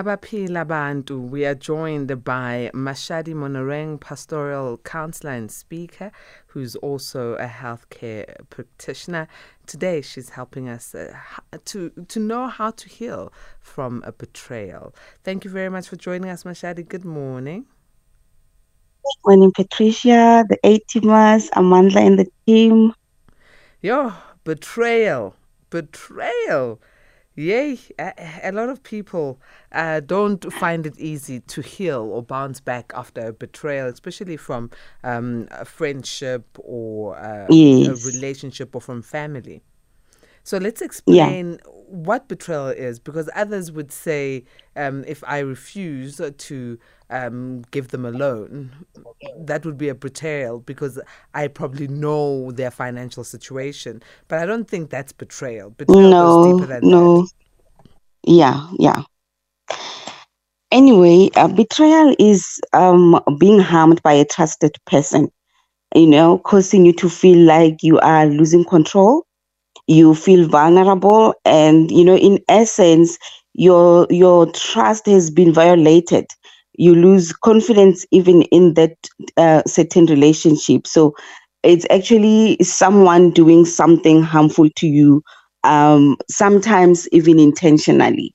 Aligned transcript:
Mabaphila 0.00 0.66
Bantu, 0.66 1.20
we 1.20 1.44
are 1.44 1.54
joined 1.54 2.24
by 2.24 2.70
Mashadi 2.72 3.34
Monareng, 3.34 4.00
pastoral 4.00 4.78
counselor 4.78 5.32
and 5.32 5.52
speaker, 5.52 6.10
who's 6.46 6.74
also 6.76 7.34
a 7.34 7.44
healthcare 7.44 8.34
practitioner. 8.48 9.28
Today, 9.66 10.00
she's 10.00 10.30
helping 10.30 10.70
us 10.70 10.94
uh, 10.94 11.14
to 11.66 11.90
to 12.08 12.18
know 12.18 12.46
how 12.48 12.70
to 12.70 12.88
heal 12.88 13.30
from 13.60 14.02
a 14.06 14.12
betrayal. 14.12 14.94
Thank 15.22 15.44
you 15.44 15.50
very 15.50 15.68
much 15.68 15.88
for 15.88 15.96
joining 15.96 16.30
us, 16.30 16.44
Mashadi. 16.44 16.88
Good 16.88 17.04
morning. 17.04 17.66
Good 19.04 19.20
morning, 19.26 19.52
Patricia, 19.54 20.46
the 20.48 20.56
A 20.64 20.78
teamers, 20.88 21.50
Amanda, 21.52 21.98
and 22.00 22.18
the 22.18 22.26
team. 22.46 22.94
Yo, 23.82 24.14
betrayal, 24.44 25.36
betrayal. 25.68 26.80
Yay, 27.40 27.78
a, 27.98 28.12
a 28.44 28.52
lot 28.52 28.68
of 28.68 28.82
people 28.82 29.40
uh, 29.72 30.00
don't 30.00 30.52
find 30.52 30.86
it 30.86 30.98
easy 30.98 31.40
to 31.40 31.62
heal 31.62 32.02
or 32.02 32.22
bounce 32.22 32.60
back 32.60 32.92
after 32.94 33.28
a 33.28 33.32
betrayal, 33.32 33.88
especially 33.88 34.36
from 34.36 34.70
um, 35.04 35.48
a 35.50 35.64
friendship 35.64 36.44
or 36.58 37.16
uh, 37.18 37.52
Yes. 37.52 37.86
a 37.86 37.94
relationship 37.94 38.74
or 38.74 38.80
from 38.80 39.02
family. 39.02 39.62
So 40.50 40.58
let's 40.58 40.82
explain 40.82 41.60
what 41.86 42.26
betrayal 42.26 42.70
is, 42.70 42.98
because 42.98 43.30
others 43.36 43.70
would 43.70 43.92
say 43.92 44.42
um, 44.74 45.04
if 45.06 45.22
I 45.24 45.38
refuse 45.38 46.20
to 46.38 46.78
um, 47.08 47.62
give 47.70 47.90
them 47.90 48.04
a 48.04 48.10
loan, 48.10 48.72
that 49.38 49.64
would 49.64 49.78
be 49.78 49.88
a 49.90 49.94
betrayal 49.94 50.58
because 50.58 51.00
I 51.34 51.46
probably 51.46 51.86
know 51.86 52.50
their 52.50 52.72
financial 52.72 53.22
situation. 53.22 54.02
But 54.26 54.40
I 54.40 54.46
don't 54.46 54.66
think 54.66 54.90
that's 54.90 55.12
betrayal. 55.12 55.70
Betrayal 55.70 56.14
goes 56.14 56.36
No, 56.36 56.42
deeper 56.42 56.66
than 56.66 56.82
no. 56.82 57.16
that. 57.18 57.32
Yeah, 58.24 58.66
yeah. 58.76 59.04
Anyway, 60.72 61.30
uh, 61.36 61.46
betrayal 61.46 62.16
is 62.18 62.60
um, 62.72 63.20
being 63.38 63.60
harmed 63.60 64.02
by 64.02 64.14
a 64.14 64.24
trusted 64.24 64.72
person, 64.84 65.30
you 65.94 66.08
know, 66.08 66.38
causing 66.38 66.84
you 66.84 66.92
to 66.94 67.08
feel 67.08 67.38
like 67.38 67.84
you 67.84 68.00
are 68.00 68.26
losing 68.26 68.64
control. 68.64 69.24
You 69.90 70.14
feel 70.14 70.48
vulnerable, 70.48 71.34
and 71.44 71.90
you 71.90 72.04
know, 72.04 72.16
in 72.16 72.38
essence, 72.48 73.18
your 73.54 74.06
your 74.10 74.46
trust 74.52 75.06
has 75.06 75.30
been 75.30 75.52
violated. 75.52 76.26
You 76.78 76.94
lose 76.94 77.32
confidence 77.32 78.06
even 78.12 78.42
in 78.44 78.74
that 78.74 78.96
uh, 79.36 79.62
certain 79.66 80.06
relationship. 80.06 80.86
So, 80.86 81.14
it's 81.64 81.86
actually 81.90 82.58
someone 82.62 83.30
doing 83.32 83.64
something 83.66 84.22
harmful 84.22 84.68
to 84.76 84.86
you, 84.86 85.22
um, 85.64 86.16
sometimes 86.30 87.08
even 87.12 87.38
intentionally. 87.40 88.34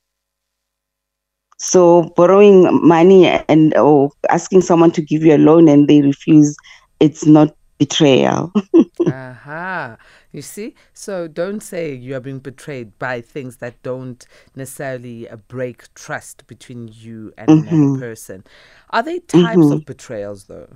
So 1.60 2.14
borrowing 2.16 2.68
money 2.88 3.28
and 3.28 3.76
or 3.76 4.12
asking 4.30 4.62
someone 4.62 4.92
to 4.92 5.02
give 5.02 5.24
you 5.24 5.36
a 5.36 5.38
loan 5.38 5.68
and 5.68 5.88
they 5.88 6.02
refuse, 6.02 6.56
it's 7.00 7.26
not 7.26 7.56
betrayal. 7.80 8.52
Aha. 9.06 9.98
You 10.36 10.42
see? 10.42 10.76
So 10.94 11.28
don't 11.30 11.62
say 11.62 11.94
you 11.94 12.16
are 12.16 12.20
being 12.20 12.40
betrayed 12.40 13.00
by 13.00 13.22
things 13.22 13.58
that 13.58 13.82
don't 13.84 14.26
necessarily 14.56 15.30
uh, 15.30 15.38
break 15.38 15.94
trust 15.94 16.46
between 16.48 16.90
you 16.92 17.34
and 17.38 17.56
another 17.56 17.88
Mhm. 17.88 18.04
person. 18.04 18.44
Are 18.90 19.04
there 19.04 19.20
types 19.20 19.72
Mhm. 19.72 19.72
of 19.72 19.86
betrayals, 19.86 20.46
though? 20.46 20.74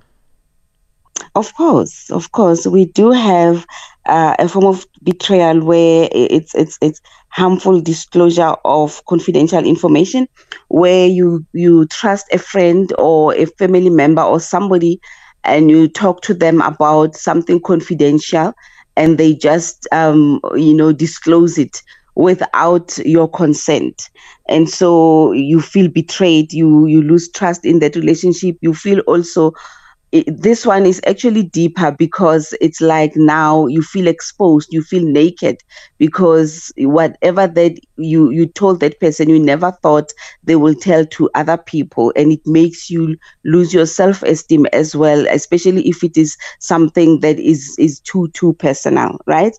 Of 1.34 1.54
course, 1.54 2.10
of 2.10 2.32
course, 2.32 2.66
we 2.66 2.86
do 2.86 3.10
have 3.10 3.66
uh, 4.08 4.34
a 4.38 4.48
form 4.48 4.66
of 4.66 4.84
betrayal 5.02 5.60
where 5.64 6.08
it's 6.12 6.54
it's 6.54 6.78
it's 6.80 7.00
harmful 7.30 7.80
disclosure 7.80 8.54
of 8.64 9.02
confidential 9.06 9.64
information, 9.64 10.26
where 10.68 11.06
you 11.06 11.44
you 11.52 11.86
trust 11.86 12.26
a 12.32 12.38
friend 12.38 12.92
or 12.98 13.34
a 13.34 13.46
family 13.46 13.90
member 13.90 14.22
or 14.22 14.40
somebody, 14.40 15.00
and 15.44 15.70
you 15.70 15.88
talk 15.88 16.22
to 16.22 16.34
them 16.34 16.60
about 16.62 17.14
something 17.14 17.60
confidential, 17.60 18.52
and 18.96 19.18
they 19.18 19.34
just 19.34 19.86
um 19.92 20.40
you 20.54 20.74
know 20.74 20.92
disclose 20.92 21.58
it 21.58 21.82
without 22.14 22.96
your 22.98 23.28
consent. 23.30 24.10
And 24.48 24.68
so 24.68 25.32
you 25.32 25.60
feel 25.60 25.88
betrayed 25.88 26.52
you 26.52 26.86
you 26.86 27.02
lose 27.02 27.30
trust 27.30 27.64
in 27.64 27.78
that 27.80 27.96
relationship 27.96 28.56
you 28.60 28.74
feel 28.74 29.00
also 29.00 29.52
this 30.12 30.66
one 30.66 30.86
is 30.86 31.00
actually 31.06 31.44
deeper 31.44 31.92
because 31.92 32.52
it's 32.60 32.80
like 32.80 33.12
now 33.14 33.66
you 33.66 33.80
feel 33.80 34.08
exposed 34.08 34.72
you 34.72 34.82
feel 34.82 35.04
naked 35.04 35.56
because 35.98 36.72
whatever 36.78 37.46
that 37.46 37.78
you 37.96 38.30
you 38.30 38.46
told 38.46 38.80
that 38.80 38.98
person 38.98 39.28
you 39.28 39.38
never 39.38 39.70
thought 39.82 40.10
they 40.42 40.56
will 40.56 40.74
tell 40.74 41.06
to 41.06 41.30
other 41.34 41.56
people. 41.56 42.12
And 42.16 42.32
it 42.32 42.40
makes 42.46 42.90
you 42.90 43.16
lose 43.44 43.72
your 43.72 43.86
self 43.86 44.22
esteem 44.22 44.66
as 44.72 44.96
well 44.96 45.26
especially 45.28 45.88
if 45.88 46.02
it 46.02 46.16
is 46.16 46.36
something 46.58 47.20
that 47.20 47.38
is 47.38 47.76
is 47.78 48.00
too 48.00 48.28
too 48.28 48.52
personal 48.54 49.18
right 49.26 49.56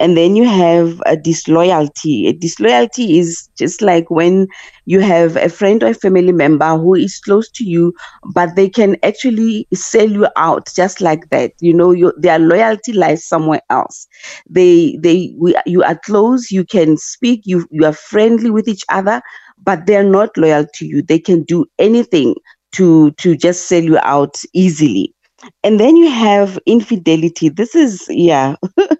and 0.00 0.16
then 0.16 0.36
you 0.36 0.44
have 0.48 1.00
a 1.06 1.16
disloyalty. 1.16 2.26
A 2.26 2.32
disloyalty 2.32 3.18
is 3.18 3.48
just 3.56 3.80
like 3.82 4.10
when 4.10 4.46
you 4.86 5.00
have 5.00 5.36
a 5.36 5.48
friend 5.48 5.82
or 5.82 5.88
a 5.88 5.94
family 5.94 6.32
member 6.32 6.76
who 6.76 6.94
is 6.94 7.18
close 7.20 7.48
to 7.52 7.64
you, 7.64 7.92
but 8.34 8.56
they 8.56 8.68
can 8.68 8.96
actually 9.02 9.66
sell 9.72 10.08
you 10.10 10.26
out 10.36 10.68
just 10.74 11.00
like 11.00 11.28
that. 11.30 11.52
You 11.60 11.74
know, 11.74 11.92
your 11.92 12.14
their 12.18 12.38
loyalty 12.38 12.92
lies 12.92 13.24
somewhere 13.26 13.60
else. 13.70 14.06
They 14.48 14.98
they 15.02 15.34
we, 15.38 15.54
you 15.66 15.82
are 15.82 15.98
close. 16.04 16.50
You 16.50 16.64
can 16.64 16.96
speak. 16.96 17.42
You 17.44 17.66
you 17.70 17.84
are 17.86 17.92
friendly 17.92 18.50
with 18.50 18.68
each 18.68 18.84
other, 18.88 19.22
but 19.62 19.86
they 19.86 19.96
are 19.96 20.04
not 20.04 20.36
loyal 20.36 20.66
to 20.74 20.86
you. 20.86 21.02
They 21.02 21.18
can 21.18 21.42
do 21.44 21.66
anything 21.78 22.34
to 22.72 23.10
to 23.12 23.36
just 23.36 23.68
sell 23.68 23.82
you 23.82 23.98
out 24.02 24.36
easily. 24.52 25.14
And 25.62 25.78
then 25.78 25.96
you 25.96 26.08
have 26.10 26.58
infidelity. 26.66 27.48
This 27.50 27.74
is 27.74 28.06
yeah. 28.08 28.56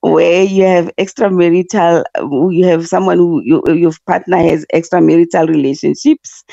where 0.00 0.44
you 0.44 0.64
have 0.64 0.90
extramarital 0.98 2.04
you 2.52 2.64
have 2.66 2.86
someone 2.88 3.18
who 3.18 3.42
you, 3.44 3.62
your 3.68 3.92
partner 4.06 4.38
has 4.38 4.66
extramarital 4.74 5.48
relationships 5.48 6.44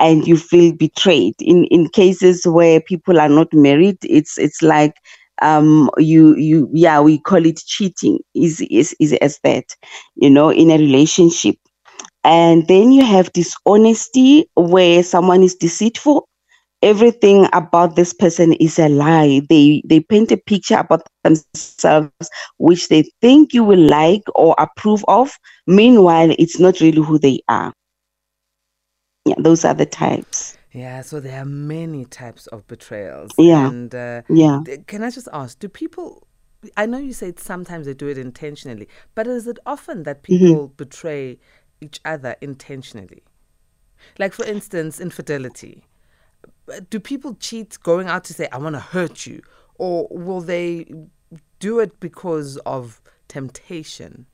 and 0.00 0.26
you 0.26 0.36
feel 0.36 0.74
betrayed. 0.74 1.34
In 1.40 1.64
in 1.66 1.88
cases 1.88 2.46
where 2.46 2.80
people 2.80 3.20
are 3.20 3.28
not 3.28 3.48
married 3.54 3.98
it's 4.02 4.38
it's 4.38 4.62
like 4.62 4.94
um 5.42 5.90
you 5.98 6.36
you 6.36 6.68
yeah 6.72 7.00
we 7.00 7.18
call 7.20 7.44
it 7.46 7.58
cheating 7.66 8.18
is 8.34 8.60
is 8.70 8.94
is 9.00 9.14
as 9.14 9.40
that 9.44 9.64
you 10.16 10.30
know 10.30 10.50
in 10.50 10.70
a 10.70 10.78
relationship. 10.78 11.56
And 12.24 12.68
then 12.68 12.92
you 12.92 13.04
have 13.04 13.32
dishonesty 13.34 14.46
where 14.56 15.02
someone 15.04 15.42
is 15.42 15.56
deceitful 15.56 16.28
everything 16.82 17.46
about 17.52 17.96
this 17.96 18.12
person 18.14 18.52
is 18.54 18.78
a 18.78 18.88
lie 18.88 19.40
they 19.48 19.82
they 19.86 20.00
paint 20.00 20.32
a 20.32 20.36
picture 20.36 20.78
about 20.78 21.02
themselves 21.24 22.30
which 22.58 22.88
they 22.88 23.02
think 23.20 23.52
you 23.54 23.64
will 23.64 23.78
like 23.88 24.22
or 24.34 24.54
approve 24.58 25.04
of 25.08 25.32
meanwhile 25.66 26.30
it's 26.38 26.58
not 26.58 26.80
really 26.80 27.02
who 27.02 27.18
they 27.18 27.40
are 27.48 27.72
yeah 29.24 29.34
those 29.38 29.64
are 29.64 29.74
the 29.74 29.86
types 29.86 30.58
Yeah, 30.72 31.02
so 31.02 31.20
there 31.20 31.40
are 31.42 31.44
many 31.46 32.04
types 32.04 32.46
of 32.48 32.66
betrayals. 32.66 33.38
Yeah. 33.38 33.72
And 33.72 33.94
uh, 33.94 34.22
yeah 34.28 34.60
th- 34.64 34.86
can 34.86 35.02
I 35.02 35.10
just 35.10 35.28
ask, 35.32 35.58
do 35.58 35.68
people, 35.68 36.26
I 36.76 36.86
know 36.86 36.98
you 36.98 37.12
said 37.12 37.38
sometimes 37.40 37.86
they 37.86 37.94
do 37.94 38.08
it 38.08 38.18
intentionally, 38.18 38.88
but 39.14 39.26
is 39.26 39.46
it 39.46 39.58
often 39.66 40.04
that 40.04 40.22
Mm-hmm. 40.30 40.54
people 40.54 40.68
betray 40.68 41.38
each 41.80 42.00
other 42.04 42.36
intentionally? 42.40 43.22
Like, 44.18 44.32
for 44.32 44.44
instance, 44.44 45.00
infidelity. 45.00 45.84
Do 46.88 47.00
people 47.00 47.34
cheat 47.34 47.78
going 47.82 48.08
out 48.08 48.24
to 48.24 48.34
say, 48.34 48.48
I 48.52 48.58
want 48.58 48.74
to 48.74 48.80
hurt 48.80 49.26
you? 49.26 49.42
Or 49.74 50.08
will 50.10 50.40
they 50.40 50.92
do 51.58 51.80
it 51.80 52.00
because 52.00 52.56
of 52.58 53.00
temptation? 53.28 54.26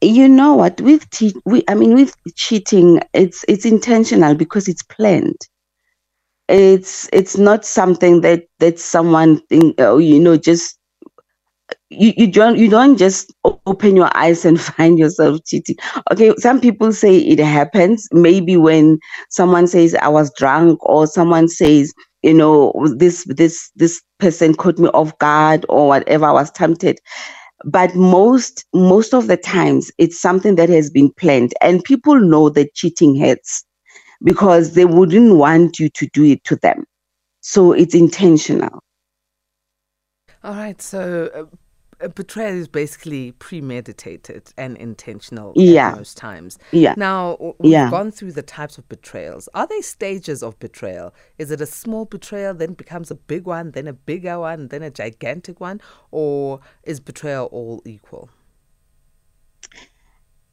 you 0.00 0.28
know 0.28 0.54
what 0.54 0.80
with 0.80 1.08
che- 1.10 1.32
we 1.44 1.64
i 1.68 1.74
mean 1.74 1.94
with 1.94 2.14
cheating 2.36 3.00
it's 3.14 3.44
it's 3.48 3.64
intentional 3.64 4.34
because 4.34 4.68
it's 4.68 4.82
planned 4.82 5.36
it's 6.48 7.08
it's 7.12 7.36
not 7.36 7.64
something 7.64 8.20
that 8.20 8.44
that 8.60 8.78
someone 8.78 9.40
think 9.48 9.80
uh, 9.80 9.96
you 9.96 10.20
know 10.20 10.36
just 10.36 10.75
you, 11.90 12.12
you 12.16 12.26
don't 12.30 12.58
you 12.58 12.68
don't 12.68 12.96
just 12.96 13.32
open 13.44 13.96
your 13.96 14.14
eyes 14.16 14.44
and 14.44 14.60
find 14.76 14.98
yourself 14.98 15.40
cheating. 15.46 15.76
Okay 16.12 16.34
some 16.38 16.60
people 16.60 16.92
say 16.92 17.18
it 17.18 17.38
happens. 17.38 18.08
Maybe 18.12 18.56
when 18.56 18.98
someone 19.30 19.66
says 19.66 19.94
i 19.96 20.08
was 20.08 20.32
drunk 20.36 20.84
or 20.84 21.06
someone 21.06 21.48
says 21.48 21.92
you 22.22 22.34
know 22.34 22.72
this 22.96 23.24
this 23.28 23.70
this 23.76 24.02
person 24.18 24.54
caught 24.54 24.78
me 24.78 24.88
off 24.88 25.16
guard 25.18 25.64
or 25.68 25.88
whatever 25.88 26.26
i 26.26 26.32
was 26.32 26.50
tempted. 26.50 26.98
But 27.64 27.94
most 27.94 28.64
most 28.74 29.14
of 29.14 29.26
the 29.28 29.36
times 29.36 29.90
it's 29.98 30.20
something 30.20 30.56
that 30.56 30.68
has 30.68 30.90
been 30.90 31.12
planned. 31.18 31.54
And 31.62 31.84
people 31.84 32.20
know 32.20 32.50
that 32.50 32.74
cheating 32.74 33.18
hurts 33.20 33.64
because 34.24 34.74
they 34.74 34.84
wouldn't 34.86 35.36
want 35.36 35.78
you 35.78 35.88
to 35.90 36.06
do 36.12 36.24
it 36.24 36.44
to 36.44 36.56
them. 36.56 36.84
So 37.42 37.72
it's 37.72 37.94
intentional 37.94 38.80
All 40.44 40.54
right, 40.54 40.80
so 40.80 41.48
uh, 42.00 42.08
betrayal 42.08 42.54
is 42.54 42.68
basically 42.68 43.32
premeditated 43.32 44.52
and 44.56 44.76
intentional 44.76 45.52
yeah. 45.56 45.94
most 45.94 46.16
times. 46.16 46.58
Yeah. 46.72 46.94
Now, 46.96 47.54
we've 47.58 47.72
yeah. 47.72 47.90
gone 47.90 48.10
through 48.10 48.32
the 48.32 48.42
types 48.42 48.78
of 48.78 48.88
betrayals. 48.88 49.48
Are 49.54 49.66
there 49.66 49.82
stages 49.82 50.42
of 50.42 50.58
betrayal? 50.58 51.14
Is 51.38 51.50
it 51.50 51.60
a 51.60 51.66
small 51.66 52.04
betrayal, 52.04 52.54
then 52.54 52.74
becomes 52.74 53.10
a 53.10 53.14
big 53.14 53.44
one, 53.46 53.70
then 53.70 53.86
a 53.86 53.92
bigger 53.92 54.38
one, 54.40 54.68
then 54.68 54.82
a 54.82 54.90
gigantic 54.90 55.60
one? 55.60 55.80
Or 56.10 56.60
is 56.84 57.00
betrayal 57.00 57.46
all 57.46 57.82
equal? 57.84 58.28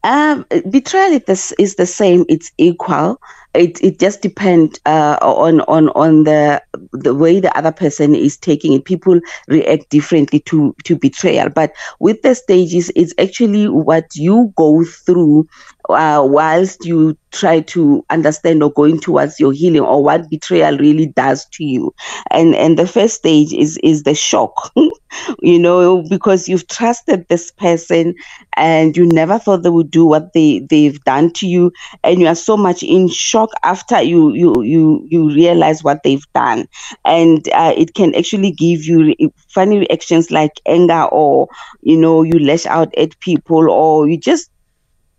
Um, 0.06 0.46
betrayal 0.70 1.20
is, 1.28 1.54
is 1.60 1.76
the 1.76 1.86
same. 1.86 2.26
It's 2.28 2.52
equal. 2.58 3.22
It 3.54 3.84
it 3.84 4.00
just 4.00 4.22
depends 4.22 4.80
uh, 4.86 5.18
on 5.22 5.62
on 5.62 5.90
on 5.90 6.24
the 6.24 6.62
the 6.92 7.14
way 7.14 7.40
the 7.40 7.56
other 7.58 7.72
person 7.72 8.16
is 8.16 8.38
taking 8.38 8.74
it. 8.74 8.86
People 8.86 9.20
react 9.48 9.90
differently 9.90 10.40
to 10.42 10.76
to 10.86 10.96
betrayal, 10.98 11.50
but 11.50 11.72
with 12.00 12.22
the 12.24 12.34
stages, 12.34 12.92
it's 12.96 13.14
actually 13.20 13.68
what 13.70 14.06
you 14.16 14.52
go 14.58 14.84
through 14.84 15.48
uh, 15.90 16.22
whilst 16.26 16.86
you 16.86 17.16
try 17.32 17.60
to 17.62 18.04
understand 18.10 18.64
or 18.64 18.72
going 18.72 19.00
towards 19.00 19.40
your 19.40 19.52
healing 19.52 19.82
or 19.82 20.04
what 20.04 20.30
betrayal 20.30 20.78
really 20.78 21.08
does 21.08 21.46
to 21.48 21.64
you 21.64 21.94
and 22.30 22.54
and 22.56 22.78
the 22.78 22.86
first 22.88 23.16
stage 23.16 23.52
is 23.54 23.78
is 23.84 24.04
the 24.04 24.14
shock 24.14 24.72
you 25.42 25.60
know 25.60 26.04
because 26.10 26.48
you've 26.48 26.68
trusted 26.68 27.26
this 27.28 27.52
person 27.52 28.14
and 28.56 28.96
you 28.96 29.06
never 29.08 29.38
thought 29.40 29.64
they 29.64 29.70
would 29.70 29.90
do 29.92 30.06
what 30.06 30.32
they 30.34 30.60
they've 30.70 31.04
done 31.04 31.32
to 31.32 31.48
you 31.48 31.72
and 32.04 32.20
you 32.20 32.28
are 32.28 32.36
so 32.36 32.56
much 32.56 32.84
in 32.84 33.08
shock 33.08 33.43
after 33.64 34.02
you 34.02 34.34
you 34.34 34.62
you 34.62 35.06
you 35.10 35.30
realize 35.30 35.84
what 35.84 36.02
they've 36.04 36.26
done. 36.34 36.68
And 37.06 37.48
uh, 37.50 37.74
it 37.76 37.94
can 37.94 38.14
actually 38.16 38.52
give 38.52 38.86
you 38.86 39.16
funny 39.50 39.80
reactions 39.80 40.32
like 40.32 40.52
anger 40.66 41.04
or 41.12 41.48
you 41.82 41.98
know 41.98 42.24
you 42.24 42.40
lash 42.40 42.66
out 42.66 42.94
at 42.96 43.20
people 43.20 43.70
or 43.70 44.08
you 44.08 44.18
just 44.18 44.50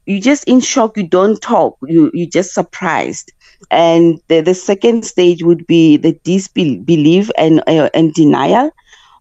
you 0.06 0.20
just 0.20 0.44
in 0.44 0.60
shock 0.60 0.96
you 0.96 1.06
don't 1.06 1.40
talk 1.40 1.76
you 1.86 2.10
you 2.14 2.28
just 2.28 2.52
surprised. 2.54 3.32
And 3.70 4.20
the, 4.28 4.40
the 4.40 4.54
second 4.54 5.04
stage 5.04 5.42
would 5.42 5.66
be 5.66 5.96
the 5.96 6.12
disbelief 6.24 7.30
and 7.38 7.60
uh, 7.66 7.88
and 7.94 8.12
denial 8.12 8.70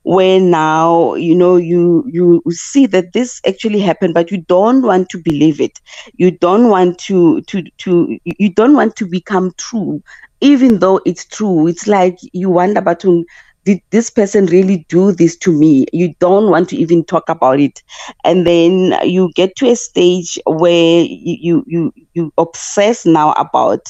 where 0.04 0.40
now 0.40 1.14
you 1.16 1.36
know 1.36 1.56
you 1.56 2.04
you 2.12 2.42
see 2.50 2.86
that 2.86 3.14
this 3.14 3.42
actually 3.48 3.80
happened 3.80 4.14
but 4.14 4.32
you 4.32 4.38
don't 4.48 4.82
want 4.84 5.10
to 5.10 5.18
believe 5.18 5.62
it 5.62 5.80
you 6.18 6.32
don't 6.32 6.70
want 6.70 6.98
to 7.00 7.42
to 7.44 7.64
to 7.78 8.18
you 8.26 8.50
don't 8.50 8.76
want 8.76 8.96
to 8.96 9.06
become 9.08 9.52
true 9.58 10.02
even 10.42 10.80
though 10.80 11.00
it's 11.06 11.26
true 11.26 11.68
it's 11.68 11.88
like 11.88 12.18
you 12.34 12.50
wonder 12.50 12.82
but 12.82 13.04
um, 13.06 13.24
did 13.66 13.80
this 13.92 14.10
person 14.10 14.46
really 14.48 14.86
do 14.90 15.14
this 15.14 15.38
to 15.38 15.52
me? 15.52 15.86
You 15.94 16.14
don't 16.20 16.50
want 16.50 16.70
to 16.70 16.76
even 16.76 17.06
talk 17.06 17.30
about 17.30 17.60
it. 17.62 17.82
And 18.26 18.46
then 18.46 18.94
you 19.08 19.32
get 19.36 19.56
to 19.58 19.70
a 19.70 19.76
stage 19.76 20.38
where 20.46 21.06
you 21.06 21.64
you 21.66 21.94
you 22.14 22.34
obsess 22.38 23.06
now 23.06 23.32
about 23.34 23.82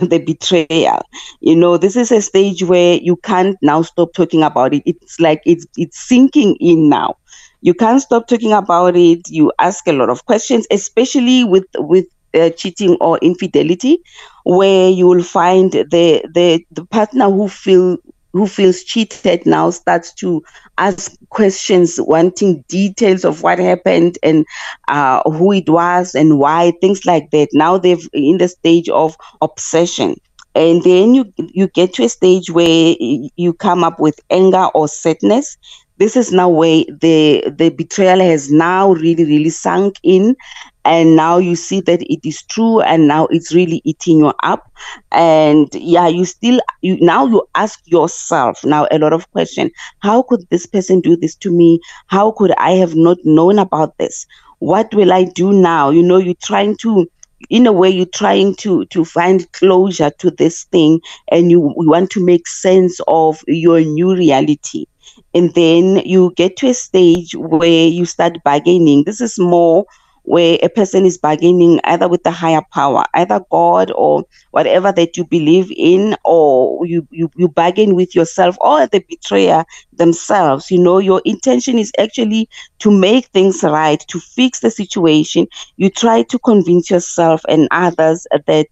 the 0.08 0.18
betrayal. 0.24 1.02
You 1.40 1.56
know, 1.56 1.76
this 1.76 1.96
is 1.96 2.10
a 2.12 2.20
stage 2.20 2.62
where 2.62 2.96
you 2.96 3.16
can't 3.16 3.56
now 3.62 3.82
stop 3.82 4.12
talking 4.14 4.42
about 4.42 4.74
it. 4.74 4.82
It's 4.86 5.18
like 5.20 5.40
it's 5.44 5.66
it's 5.76 5.98
sinking 6.08 6.56
in 6.60 6.88
now. 6.88 7.16
You 7.60 7.74
can't 7.74 8.00
stop 8.00 8.26
talking 8.28 8.52
about 8.52 8.96
it. 8.96 9.20
You 9.28 9.52
ask 9.58 9.86
a 9.86 9.92
lot 9.92 10.10
of 10.10 10.24
questions, 10.26 10.66
especially 10.70 11.44
with 11.44 11.64
with 11.76 12.06
uh, 12.34 12.50
cheating 12.50 12.96
or 13.00 13.18
infidelity, 13.18 13.98
where 14.44 14.90
you 14.90 15.06
will 15.06 15.22
find 15.22 15.72
the 15.72 16.22
the 16.34 16.64
the 16.70 16.84
partner 16.86 17.30
who 17.30 17.48
feel 17.48 17.98
who 18.32 18.46
feels 18.46 18.82
cheated 18.82 19.46
now 19.46 19.70
starts 19.70 20.12
to 20.14 20.42
ask 20.78 21.12
questions, 21.30 21.98
wanting 22.00 22.64
details 22.68 23.24
of 23.24 23.42
what 23.42 23.58
happened 23.58 24.18
and 24.22 24.46
uh, 24.88 25.22
who 25.30 25.52
it 25.52 25.68
was 25.68 26.14
and 26.14 26.38
why, 26.38 26.72
things 26.80 27.04
like 27.04 27.30
that. 27.30 27.48
Now 27.52 27.78
they've 27.78 28.08
in 28.12 28.38
the 28.38 28.48
stage 28.48 28.88
of 28.88 29.16
obsession. 29.40 30.16
And 30.54 30.82
then 30.82 31.14
you 31.14 31.32
you 31.38 31.68
get 31.68 31.94
to 31.94 32.04
a 32.04 32.08
stage 32.08 32.50
where 32.50 32.94
you 32.98 33.54
come 33.54 33.82
up 33.84 33.98
with 33.98 34.20
anger 34.30 34.66
or 34.74 34.86
sadness. 34.88 35.56
This 35.98 36.16
is 36.16 36.32
now 36.32 36.48
where 36.48 36.84
the 37.00 37.42
the 37.56 37.70
betrayal 37.70 38.20
has 38.20 38.50
now 38.50 38.92
really 38.92 39.24
really 39.24 39.50
sunk 39.50 39.96
in, 40.02 40.36
and 40.84 41.16
now 41.16 41.38
you 41.38 41.54
see 41.56 41.80
that 41.82 42.02
it 42.02 42.20
is 42.26 42.42
true 42.42 42.80
and 42.80 43.06
now 43.08 43.26
it's 43.30 43.54
really 43.54 43.80
eating 43.84 44.18
you 44.18 44.32
up. 44.42 44.70
And 45.12 45.68
yeah 45.74 46.08
you 46.08 46.24
still 46.24 46.60
you 46.80 46.98
now 47.00 47.26
you 47.26 47.46
ask 47.54 47.80
yourself 47.86 48.64
now 48.64 48.86
a 48.90 48.98
lot 48.98 49.12
of 49.12 49.30
question 49.32 49.70
how 50.00 50.22
could 50.22 50.40
this 50.50 50.66
person 50.66 51.00
do 51.00 51.16
this 51.16 51.34
to 51.36 51.50
me? 51.50 51.80
How 52.08 52.32
could 52.32 52.52
i 52.58 52.72
have 52.72 52.94
not 52.94 53.18
known 53.24 53.58
about 53.58 53.96
this? 53.98 54.26
What 54.58 54.92
will 54.94 55.12
i 55.12 55.24
do 55.24 55.52
now? 55.52 55.90
You 55.90 56.02
know 56.02 56.18
you're 56.18 56.34
trying 56.42 56.76
to 56.78 57.06
in 57.50 57.66
a 57.66 57.72
way 57.72 57.90
you're 57.90 58.06
trying 58.14 58.54
to 58.56 58.84
to 58.86 59.04
find 59.04 59.50
closure 59.52 60.10
to 60.18 60.30
this 60.30 60.64
thing 60.64 61.00
and 61.30 61.50
you, 61.50 61.74
you 61.78 61.90
want 61.90 62.10
to 62.10 62.24
make 62.24 62.46
sense 62.46 63.00
of 63.08 63.42
your 63.46 63.80
new 63.80 64.14
reality. 64.14 64.86
And 65.34 65.52
then 65.54 65.96
you 66.04 66.32
get 66.36 66.56
to 66.58 66.68
a 66.68 66.74
stage 66.74 67.34
where 67.34 67.88
you 67.88 68.04
start 68.06 68.38
bargaining. 68.44 69.04
This 69.04 69.20
is 69.20 69.38
more 69.38 69.84
where 70.24 70.58
a 70.62 70.68
person 70.68 71.04
is 71.04 71.18
bargaining 71.18 71.80
either 71.84 72.08
with 72.08 72.22
the 72.22 72.30
higher 72.30 72.62
power, 72.72 73.04
either 73.14 73.40
God 73.50 73.90
or 73.94 74.24
whatever 74.52 74.92
that 74.92 75.16
you 75.16 75.24
believe 75.24 75.72
in, 75.76 76.16
or 76.24 76.86
you, 76.86 77.06
you, 77.10 77.30
you 77.36 77.48
bargain 77.48 77.94
with 77.94 78.14
yourself 78.14 78.56
or 78.60 78.86
the 78.86 79.04
betrayer 79.08 79.64
themselves. 79.92 80.70
You 80.70 80.78
know, 80.78 80.98
your 80.98 81.22
intention 81.24 81.78
is 81.78 81.92
actually 81.98 82.48
to 82.80 82.90
make 82.90 83.26
things 83.26 83.62
right, 83.62 84.00
to 84.08 84.20
fix 84.20 84.60
the 84.60 84.70
situation. 84.70 85.46
You 85.76 85.90
try 85.90 86.22
to 86.22 86.38
convince 86.38 86.90
yourself 86.90 87.42
and 87.48 87.68
others 87.70 88.26
that 88.46 88.68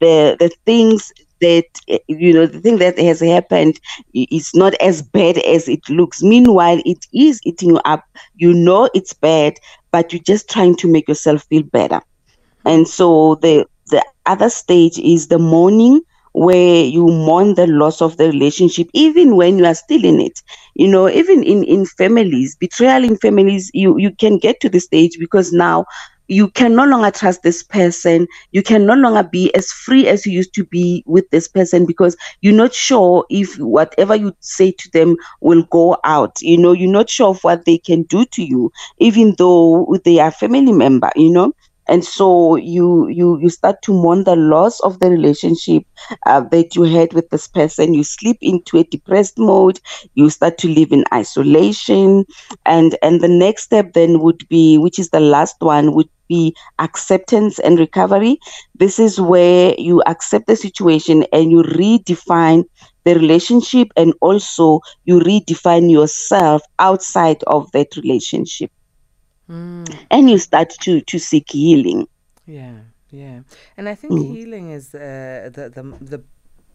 the 0.00 0.36
the 0.38 0.50
things 0.66 1.12
that 1.40 1.64
you 2.08 2.32
know 2.32 2.46
the 2.46 2.60
thing 2.60 2.78
that 2.78 2.98
has 2.98 3.20
happened 3.20 3.78
is 4.14 4.50
not 4.54 4.74
as 4.74 5.02
bad 5.02 5.38
as 5.38 5.68
it 5.68 5.88
looks. 5.88 6.22
Meanwhile 6.22 6.80
it 6.84 7.06
is 7.12 7.40
eating 7.44 7.70
you 7.70 7.80
up. 7.84 8.04
You 8.36 8.52
know 8.54 8.88
it's 8.94 9.12
bad 9.14 9.54
but 9.92 10.12
you're 10.12 10.22
just 10.22 10.48
trying 10.50 10.76
to 10.76 10.88
make 10.88 11.08
yourself 11.08 11.44
feel 11.48 11.62
better. 11.62 12.00
And 12.64 12.86
so 12.88 13.36
the 13.36 13.66
the 13.90 14.04
other 14.26 14.50
stage 14.50 14.98
is 14.98 15.28
the 15.28 15.38
mourning 15.38 16.02
where 16.32 16.84
you 16.84 17.06
mourn 17.06 17.54
the 17.54 17.66
loss 17.66 18.00
of 18.02 18.16
the 18.16 18.26
relationship 18.28 18.86
even 18.94 19.36
when 19.36 19.58
you 19.58 19.64
are 19.66 19.74
still 19.74 20.04
in 20.04 20.20
it. 20.20 20.40
You 20.74 20.88
know 20.88 21.08
even 21.08 21.42
in 21.42 21.64
in 21.64 21.86
families 21.86 22.56
betrayal 22.56 23.04
in 23.04 23.16
families 23.18 23.70
you 23.74 23.98
you 23.98 24.12
can 24.14 24.38
get 24.38 24.60
to 24.60 24.68
the 24.68 24.80
stage 24.80 25.16
because 25.18 25.52
now 25.52 25.84
you 26.28 26.48
can 26.48 26.74
no 26.76 26.84
longer 26.84 27.10
trust 27.10 27.42
this 27.42 27.62
person. 27.62 28.26
You 28.52 28.62
can 28.62 28.86
no 28.86 28.94
longer 28.94 29.22
be 29.24 29.54
as 29.54 29.72
free 29.72 30.06
as 30.08 30.26
you 30.26 30.32
used 30.32 30.54
to 30.54 30.64
be 30.64 31.02
with 31.06 31.28
this 31.30 31.48
person 31.48 31.86
because 31.86 32.16
you're 32.42 32.54
not 32.54 32.74
sure 32.74 33.24
if 33.30 33.56
whatever 33.58 34.14
you 34.14 34.34
say 34.40 34.72
to 34.72 34.90
them 34.92 35.16
will 35.40 35.64
go 35.70 35.98
out. 36.04 36.36
You 36.40 36.58
know, 36.58 36.72
you're 36.72 36.90
not 36.90 37.10
sure 37.10 37.28
of 37.30 37.42
what 37.42 37.64
they 37.64 37.78
can 37.78 38.02
do 38.04 38.24
to 38.32 38.42
you, 38.44 38.70
even 38.98 39.34
though 39.38 39.96
they 40.04 40.20
are 40.20 40.30
family 40.30 40.72
member, 40.72 41.10
you 41.16 41.30
know 41.30 41.52
and 41.90 42.04
so 42.04 42.56
you 42.56 43.08
you 43.08 43.38
you 43.40 43.48
start 43.48 43.76
to 43.82 43.92
mourn 43.92 44.24
the 44.24 44.36
loss 44.36 44.78
of 44.80 45.00
the 45.00 45.10
relationship 45.10 45.82
uh, 46.26 46.40
that 46.50 46.74
you 46.76 46.82
had 46.82 47.12
with 47.14 47.28
this 47.30 47.48
person 47.48 47.94
you 47.94 48.04
slip 48.04 48.36
into 48.40 48.78
a 48.78 48.84
depressed 48.84 49.38
mode 49.38 49.80
you 50.14 50.28
start 50.30 50.58
to 50.58 50.68
live 50.68 50.92
in 50.92 51.04
isolation 51.12 52.24
and 52.66 52.96
and 53.02 53.20
the 53.20 53.28
next 53.28 53.64
step 53.64 53.92
then 53.94 54.20
would 54.20 54.46
be 54.48 54.78
which 54.78 54.98
is 54.98 55.10
the 55.10 55.20
last 55.20 55.56
one 55.60 55.94
would 55.94 56.08
be 56.28 56.54
acceptance 56.78 57.58
and 57.58 57.78
recovery 57.78 58.38
this 58.74 58.98
is 58.98 59.20
where 59.20 59.74
you 59.78 60.02
accept 60.06 60.46
the 60.46 60.56
situation 60.56 61.24
and 61.32 61.50
you 61.50 61.62
redefine 61.62 62.64
the 63.04 63.14
relationship 63.14 63.88
and 63.96 64.14
also 64.20 64.80
you 65.04 65.18
redefine 65.20 65.90
yourself 65.90 66.62
outside 66.78 67.42
of 67.46 67.70
that 67.72 67.96
relationship 67.96 68.70
mm. 69.48 70.06
and 70.10 70.30
you 70.30 70.38
start 70.38 70.70
to 70.80 71.00
to 71.02 71.18
seek 71.18 71.50
healing 71.50 72.06
yeah 72.46 72.78
yeah 73.10 73.40
and 73.76 73.88
i 73.88 73.94
think 73.94 74.12
mm. 74.12 74.34
healing 74.34 74.70
is 74.70 74.94
uh, 74.94 75.48
the 75.52 75.70
the 75.70 75.82
the 76.04 76.22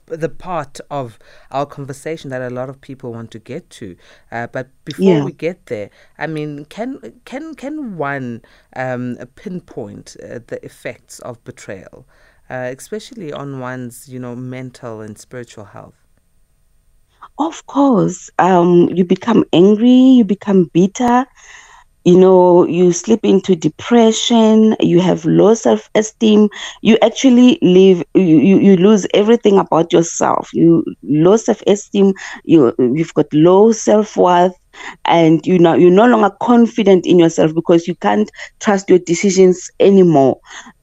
the 0.08 0.30
part 0.30 0.80
of 0.90 1.18
our 1.52 1.66
conversation 1.66 2.30
that 2.30 2.42
a 2.42 2.50
lot 2.50 2.70
of 2.70 2.82
people 2.82 3.14
want 3.14 3.32
to 3.32 3.40
get 3.40 3.70
to. 3.72 3.96
Uh, 4.32 4.48
but 4.48 4.70
before 4.86 5.06
yeah. 5.06 5.24
we 5.24 5.32
get 5.32 5.66
there, 5.68 5.90
I 6.18 6.28
mean, 6.28 6.66
can 6.66 7.22
can 7.26 7.56
can 7.56 7.98
one 7.98 8.42
um, 8.76 9.18
pinpoint 9.36 10.16
uh, 10.22 10.40
the 10.48 10.60
effects 10.64 11.20
of 11.20 11.44
betrayal, 11.44 12.06
uh, 12.50 12.72
especially 12.76 13.32
on 13.32 13.60
one's 13.60 14.10
you 14.10 14.20
know 14.20 14.36
mental 14.36 15.02
and 15.02 15.18
spiritual 15.18 15.66
health? 15.66 15.96
Of 17.40 17.66
course, 17.66 18.30
um, 18.38 18.90
you 18.90 19.06
become 19.06 19.44
angry, 19.54 19.90
you 19.90 20.24
become 20.24 20.66
bitter, 20.66 21.26
you 22.04 22.18
know 22.18 22.66
you 22.66 22.92
slip 22.92 23.24
into 23.24 23.56
depression 23.56 24.76
you 24.80 25.00
have 25.00 25.26
low 25.26 25.54
self-esteem 25.54 26.50
you 26.82 26.98
actually 27.02 27.58
live 27.62 28.04
you, 28.14 28.38
you, 28.38 28.76
lose 28.78 29.08
everything 29.14 29.58
about 29.58 29.92
yourself. 29.94 30.50
You 30.54 30.84
low 31.04 31.38
self-esteem 31.38 32.14
you 32.44 32.74
you've 32.80 33.14
got 33.14 33.28
low 33.34 33.72
self-worth 33.72 34.54
and 35.06 35.46
you 35.46 35.60
know 35.60 35.74
you're 35.74 35.92
no 35.92 36.06
longer 36.08 36.36
confident 36.42 37.06
in 37.06 37.20
yourself 37.20 37.54
because 37.54 37.88
you 37.88 37.96
can't 37.96 38.30
trust 38.60 38.90
your 38.90 39.00
decisions 39.00 39.70
anymore. 39.80 40.40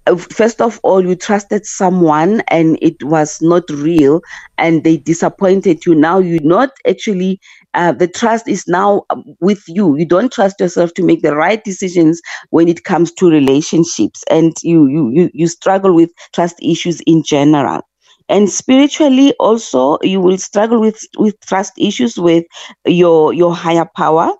Uh, 0.07 0.17
first 0.17 0.61
of 0.61 0.81
all 0.83 1.03
you 1.05 1.15
trusted 1.15 1.65
someone 1.67 2.43
and 2.49 2.79
it 2.81 3.03
was 3.05 3.39
not 3.43 3.63
real 3.71 4.21
and 4.59 4.83
they 4.85 4.97
disappointed 4.97 5.85
you. 5.85 5.95
Now 5.95 6.19
you're 6.19 6.43
not 6.43 6.71
actually 6.87 7.41
uh, 7.75 7.93
the 7.93 8.09
trust 8.09 8.49
is 8.49 8.65
now 8.67 9.05
with 9.41 9.63
you. 9.69 9.97
You 9.97 10.05
don't 10.07 10.33
trust 10.33 10.61
yourself 10.61 10.95
to 10.95 11.03
make 11.03 11.23
the 11.23 11.37
right 11.37 11.63
decisions 11.63 12.21
when 12.51 12.69
it 12.69 12.85
comes 12.85 13.13
to 13.15 13.31
relationships 13.31 14.23
and 14.31 14.53
you 14.63 14.87
you 14.89 15.11
you, 15.11 15.31
you 15.35 15.49
struggle 15.49 15.95
with 15.95 16.11
trust 16.35 16.57
issues 16.63 17.01
in 17.07 17.23
general. 17.25 17.83
And 18.29 18.49
spiritually 18.51 19.35
also 19.41 19.99
you 20.03 20.21
will 20.21 20.39
struggle 20.39 20.81
with 20.81 21.01
with 21.19 21.35
trust 21.47 21.73
issues 21.79 22.17
with 22.19 22.45
your 22.87 23.33
your 23.33 23.55
higher 23.55 23.89
power 23.97 24.33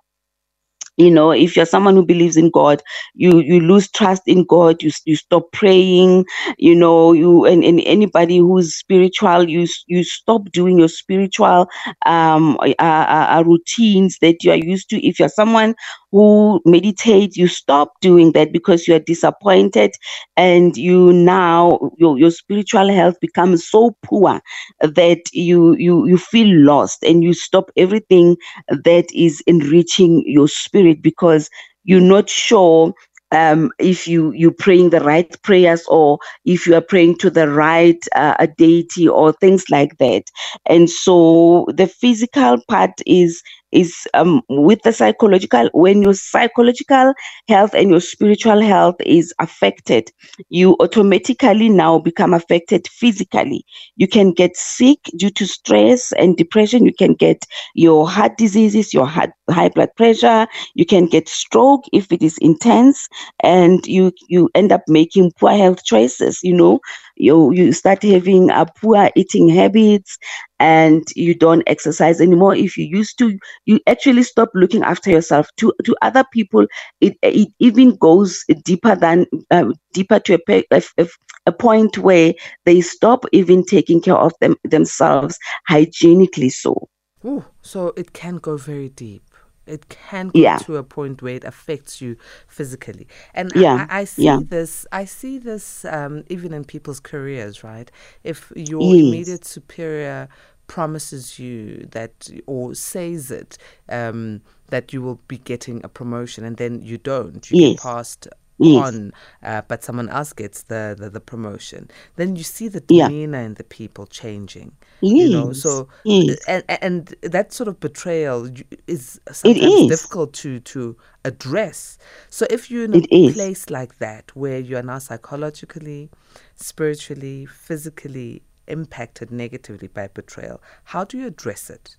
you 1.01 1.11
know 1.11 1.31
if 1.31 1.55
you're 1.57 1.65
someone 1.65 1.95
who 1.95 2.05
believes 2.05 2.37
in 2.37 2.51
god 2.51 2.81
you 3.15 3.39
you 3.41 3.59
lose 3.61 3.89
trust 3.91 4.23
in 4.27 4.45
god 4.45 4.81
you 4.83 4.91
you 5.05 5.15
stop 5.17 5.51
praying 5.53 6.25
you 6.57 6.75
know 6.75 7.13
you 7.13 7.45
and, 7.45 7.63
and 7.63 7.81
anybody 7.85 8.37
who's 8.39 8.75
spiritual 8.75 9.49
you 9.49 9.67
you 9.87 10.03
stop 10.03 10.43
doing 10.51 10.79
your 10.79 10.89
spiritual 10.89 11.67
um 12.05 12.57
uh, 12.61 12.73
uh, 12.79 13.37
uh, 13.39 13.43
routines 13.45 14.17
that 14.21 14.43
you 14.43 14.51
are 14.51 14.57
used 14.57 14.89
to. 14.89 15.05
If 15.05 15.19
you're 15.19 15.29
someone 15.29 15.75
who 16.11 16.61
meditate 16.65 17.37
you 17.37 17.47
stop 17.47 17.93
doing 18.01 18.33
that 18.33 18.51
because 18.53 18.87
you 18.87 18.95
are 18.95 18.99
disappointed 18.99 19.91
and 20.37 20.77
you 20.77 21.13
now 21.13 21.79
your, 21.97 22.17
your 22.19 22.31
spiritual 22.31 22.89
health 22.93 23.19
becomes 23.21 23.67
so 23.69 23.95
poor 24.03 24.41
that 24.81 25.21
you 25.33 25.75
you 25.77 26.07
you 26.07 26.17
feel 26.17 26.47
lost 26.65 27.03
and 27.03 27.23
you 27.23 27.33
stop 27.33 27.71
everything 27.77 28.37
that 28.83 29.05
is 29.13 29.41
enriching 29.47 30.23
your 30.25 30.47
spirit 30.47 30.90
because 30.95 31.49
you're 31.83 32.01
not 32.01 32.29
sure 32.29 32.93
um, 33.31 33.71
if 33.79 34.07
you 34.07 34.31
you're 34.33 34.51
praying 34.51 34.89
the 34.89 34.99
right 34.99 35.41
prayers 35.41 35.85
or 35.87 36.19
if 36.45 36.67
you 36.67 36.75
are 36.75 36.81
praying 36.81 37.17
to 37.19 37.29
the 37.29 37.49
right 37.49 37.99
uh, 38.15 38.45
deity 38.57 39.07
or 39.07 39.31
things 39.33 39.65
like 39.69 39.97
that. 39.99 40.23
And 40.65 40.89
so 40.89 41.65
the 41.73 41.87
physical 41.87 42.57
part 42.67 42.91
is 43.05 43.41
is 43.71 44.07
um, 44.13 44.41
with 44.49 44.81
the 44.83 44.93
psychological 44.93 45.69
when 45.73 46.01
your 46.01 46.13
psychological 46.13 47.13
health 47.47 47.73
and 47.73 47.89
your 47.89 47.99
spiritual 48.01 48.61
health 48.61 48.95
is 49.05 49.33
affected 49.39 50.11
you 50.49 50.75
automatically 50.79 51.69
now 51.69 51.99
become 51.99 52.33
affected 52.33 52.87
physically. 52.87 53.65
You 53.95 54.07
can 54.07 54.31
get 54.31 54.55
sick 54.55 54.99
due 55.17 55.29
to 55.31 55.45
stress 55.45 56.11
and 56.13 56.35
depression. 56.37 56.85
You 56.85 56.93
can 56.93 57.13
get 57.13 57.45
your 57.75 58.07
heart 58.09 58.37
diseases 58.37 58.93
your 58.93 59.07
heart, 59.07 59.31
high 59.49 59.69
blood 59.69 59.89
pressure. 59.95 60.47
You 60.75 60.85
can 60.85 61.05
get 61.07 61.29
stroke 61.29 61.83
if 61.93 62.11
it 62.11 62.21
is 62.21 62.37
intense 62.39 63.07
and 63.43 63.85
you 63.87 64.11
you 64.27 64.49
end 64.55 64.71
up 64.71 64.81
making 64.87 65.31
poor 65.39 65.51
health 65.51 65.83
choices 65.83 66.39
you 66.43 66.53
know 66.53 66.79
you 67.21 67.51
you 67.51 67.71
start 67.71 68.01
having 68.03 68.49
a 68.49 68.65
poor 68.65 69.09
eating 69.15 69.47
habits 69.47 70.17
and 70.59 71.03
you 71.15 71.33
don't 71.35 71.63
exercise 71.67 72.19
anymore. 72.19 72.55
If 72.55 72.77
you 72.77 72.85
used 72.85 73.17
to 73.19 73.37
you 73.65 73.79
actually 73.87 74.23
stop 74.23 74.49
looking 74.53 74.83
after 74.83 75.09
yourself. 75.09 75.47
To 75.57 75.73
to 75.85 75.95
other 76.01 76.23
people 76.33 76.65
it 76.99 77.17
it 77.21 77.49
even 77.59 77.95
goes 77.95 78.43
deeper 78.65 78.95
than 78.95 79.25
uh, 79.51 79.71
deeper 79.93 80.19
to 80.19 80.39
a, 80.49 80.83
a, 80.97 81.07
a 81.45 81.51
point 81.51 81.97
where 81.97 82.33
they 82.65 82.81
stop 82.81 83.25
even 83.31 83.63
taking 83.65 84.01
care 84.01 84.17
of 84.17 84.33
them 84.41 84.55
themselves 84.63 85.37
hygienically 85.67 86.49
so. 86.49 86.89
Ooh, 87.23 87.45
so 87.61 87.93
it 87.95 88.13
can 88.13 88.37
go 88.37 88.57
very 88.57 88.89
deep 88.89 89.30
it 89.71 89.89
can 89.89 90.29
go 90.29 90.39
yeah. 90.39 90.57
to 90.57 90.77
a 90.77 90.83
point 90.83 91.21
where 91.21 91.35
it 91.35 91.43
affects 91.43 92.01
you 92.01 92.17
physically. 92.47 93.07
And 93.33 93.51
yeah. 93.55 93.87
I, 93.89 94.01
I 94.01 94.03
see 94.03 94.25
yeah. 94.25 94.39
this 94.43 94.85
I 94.91 95.05
see 95.05 95.37
this 95.37 95.85
um, 95.85 96.23
even 96.29 96.53
in 96.53 96.65
people's 96.65 96.99
careers, 96.99 97.63
right? 97.63 97.89
If 98.23 98.51
your 98.55 98.81
yes. 98.81 99.07
immediate 99.07 99.45
superior 99.45 100.27
promises 100.67 101.37
you 101.37 101.85
that 101.91 102.29
or 102.45 102.73
says 102.73 103.29
it 103.29 103.57
um, 103.89 104.41
that 104.67 104.93
you 104.93 105.01
will 105.01 105.19
be 105.27 105.37
getting 105.37 105.83
a 105.83 105.89
promotion 105.89 106.45
and 106.45 106.55
then 106.55 106.81
you 106.81 106.97
don't 106.97 107.51
you 107.51 107.61
yes. 107.61 107.73
get 107.73 107.81
passed 107.81 108.27
yes. 108.61 108.87
on, 108.87 109.13
uh, 109.43 109.61
but 109.67 109.83
someone 109.83 110.09
else 110.09 110.33
gets 110.33 110.63
the, 110.63 110.95
the, 110.97 111.09
the, 111.09 111.19
promotion, 111.19 111.89
then 112.15 112.35
you 112.35 112.43
see 112.43 112.67
the 112.67 112.79
demeanor 112.81 113.39
yeah. 113.39 113.45
in 113.45 113.53
the 113.55 113.63
people 113.63 114.05
changing. 114.05 114.71
Yes. 115.01 115.29
You 115.29 115.29
know, 115.29 115.53
so 115.53 115.87
yes. 116.03 116.37
and 116.47 116.63
and 116.67 117.15
that 117.21 117.53
sort 117.53 117.67
of 117.67 117.79
betrayal 117.79 118.49
is 118.87 119.19
sometimes 119.31 119.87
difficult 119.87 120.33
to 120.33 120.59
to 120.59 120.95
address. 121.25 121.97
So 122.29 122.45
if 122.49 122.69
you're 122.69 122.85
in 122.85 122.95
a 122.95 122.99
it 122.99 123.33
place 123.33 123.63
is. 123.63 123.69
like 123.69 123.97
that 123.97 124.35
where 124.35 124.59
you 124.59 124.77
are 124.77 124.83
now 124.83 124.99
psychologically, 124.99 126.09
spiritually, 126.55 127.45
physically 127.45 128.43
impacted 128.67 129.31
negatively 129.31 129.87
by 129.87 130.07
betrayal, 130.07 130.61
how 130.85 131.03
do 131.03 131.17
you 131.17 131.27
address 131.27 131.69
it? 131.69 131.97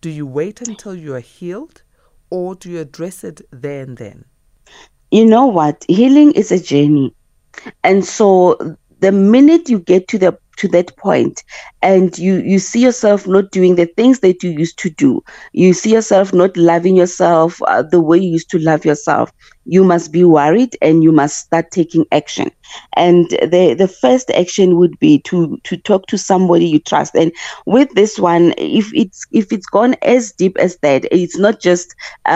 Do 0.00 0.10
you 0.10 0.26
wait 0.26 0.60
until 0.60 0.94
you 0.94 1.14
are 1.14 1.20
healed, 1.20 1.82
or 2.30 2.54
do 2.54 2.70
you 2.70 2.80
address 2.80 3.24
it 3.24 3.40
there 3.50 3.82
and 3.82 3.96
then? 3.96 4.24
You 5.12 5.26
know 5.26 5.46
what? 5.46 5.84
Healing 5.88 6.32
is 6.32 6.52
a 6.52 6.60
journey. 6.60 7.14
And 7.84 8.04
so 8.04 8.58
the 9.00 9.12
minute 9.12 9.68
you 9.70 9.80
get 9.80 10.08
to 10.08 10.18
the 10.18 10.38
to 10.58 10.68
that 10.68 10.96
point. 10.96 11.42
And 11.82 12.16
you 12.18 12.36
you 12.36 12.58
see 12.58 12.80
yourself 12.82 13.26
not 13.26 13.50
doing 13.50 13.76
the 13.76 13.86
things 13.86 14.20
that 14.20 14.42
you 14.42 14.50
used 14.50 14.78
to 14.80 14.90
do. 14.90 15.22
You 15.52 15.72
see 15.74 15.92
yourself 15.92 16.32
not 16.32 16.56
loving 16.56 16.96
yourself 16.96 17.60
uh, 17.66 17.82
the 17.82 18.00
way 18.00 18.18
you 18.18 18.30
used 18.32 18.50
to 18.50 18.58
love 18.58 18.84
yourself. 18.84 19.30
You 19.64 19.84
must 19.84 20.12
be 20.12 20.24
worried 20.24 20.76
and 20.82 21.02
you 21.02 21.12
must 21.12 21.38
start 21.38 21.70
taking 21.70 22.04
action. 22.12 22.50
And 22.96 23.28
the 23.30 23.74
the 23.78 23.88
first 23.88 24.30
action 24.30 24.76
would 24.78 24.98
be 24.98 25.20
to 25.22 25.58
to 25.64 25.76
talk 25.76 26.06
to 26.06 26.18
somebody 26.18 26.66
you 26.66 26.78
trust. 26.80 27.14
And 27.14 27.32
with 27.66 27.90
this 27.94 28.18
one 28.18 28.54
if 28.58 28.90
it's 28.94 29.24
if 29.32 29.52
it's 29.52 29.66
gone 29.66 29.94
as 30.02 30.32
deep 30.32 30.56
as 30.58 30.78
that 30.82 31.04
it's 31.10 31.38
not 31.38 31.60
just 31.60 31.94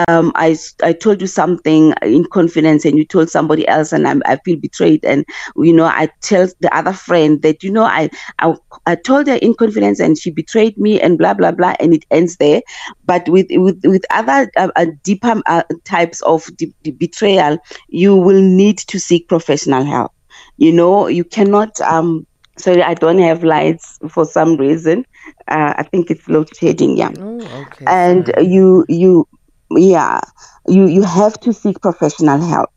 um 0.08 0.32
i 0.34 0.56
i 0.82 0.92
told 0.92 1.20
you 1.20 1.26
something 1.26 1.92
in 2.02 2.24
confidence 2.26 2.84
and 2.84 2.98
you 2.98 3.04
told 3.04 3.30
somebody 3.30 3.66
else 3.68 3.92
and 3.92 4.06
I'm, 4.06 4.22
i 4.26 4.36
feel 4.44 4.56
betrayed 4.58 5.04
and 5.04 5.24
you 5.56 5.72
know 5.72 5.84
i 5.86 6.08
tell 6.22 6.48
the 6.60 6.74
other 6.76 6.92
friend 6.92 7.42
that 7.42 7.62
you 7.62 7.70
know 7.70 7.84
i 7.84 8.05
i, 8.38 8.54
I 8.86 8.94
told 8.94 9.26
her 9.26 9.36
in 9.36 9.54
confidence 9.54 10.00
and 10.00 10.16
she 10.18 10.30
betrayed 10.30 10.76
me 10.78 11.00
and 11.00 11.18
blah 11.18 11.34
blah 11.34 11.52
blah 11.52 11.74
and 11.80 11.94
it 11.94 12.04
ends 12.10 12.36
there. 12.36 12.62
But 13.04 13.28
with 13.28 13.46
with 13.50 13.80
with 13.84 14.04
other 14.10 14.50
uh, 14.56 14.70
uh, 14.76 14.86
deeper 15.02 15.42
uh, 15.46 15.62
types 15.84 16.20
of 16.22 16.44
de- 16.56 16.74
de- 16.82 16.92
betrayal 16.92 17.58
you 17.88 18.16
will 18.16 18.40
need 18.42 18.78
to 18.78 18.98
seek 18.98 19.28
professional 19.28 19.84
help. 19.84 20.12
You 20.56 20.72
know 20.72 21.06
you 21.06 21.24
cannot 21.24 21.80
um 21.80 22.26
sorry 22.58 22.82
i 22.82 22.94
don't 22.94 23.18
have 23.18 23.44
lights 23.44 23.98
for 24.10 24.24
some 24.24 24.56
reason. 24.56 25.04
Uh, 25.48 25.74
i 25.76 25.82
think 25.82 26.10
it's 26.10 26.28
load 26.28 26.48
shedding 26.56 26.96
yeah. 26.96 27.10
Oh, 27.18 27.38
okay. 27.62 27.84
and 27.86 28.32
you 28.40 28.84
you 28.88 29.26
yeah 29.70 30.20
you 30.68 30.86
you 30.86 31.02
have 31.02 31.38
to 31.40 31.52
seek 31.52 31.80
professional 31.80 32.40
help 32.40 32.70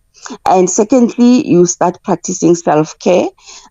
and 0.46 0.70
secondly, 0.70 1.48
you 1.48 1.66
start 1.66 2.02
practicing 2.04 2.56
self 2.56 2.98
care, 3.00 3.28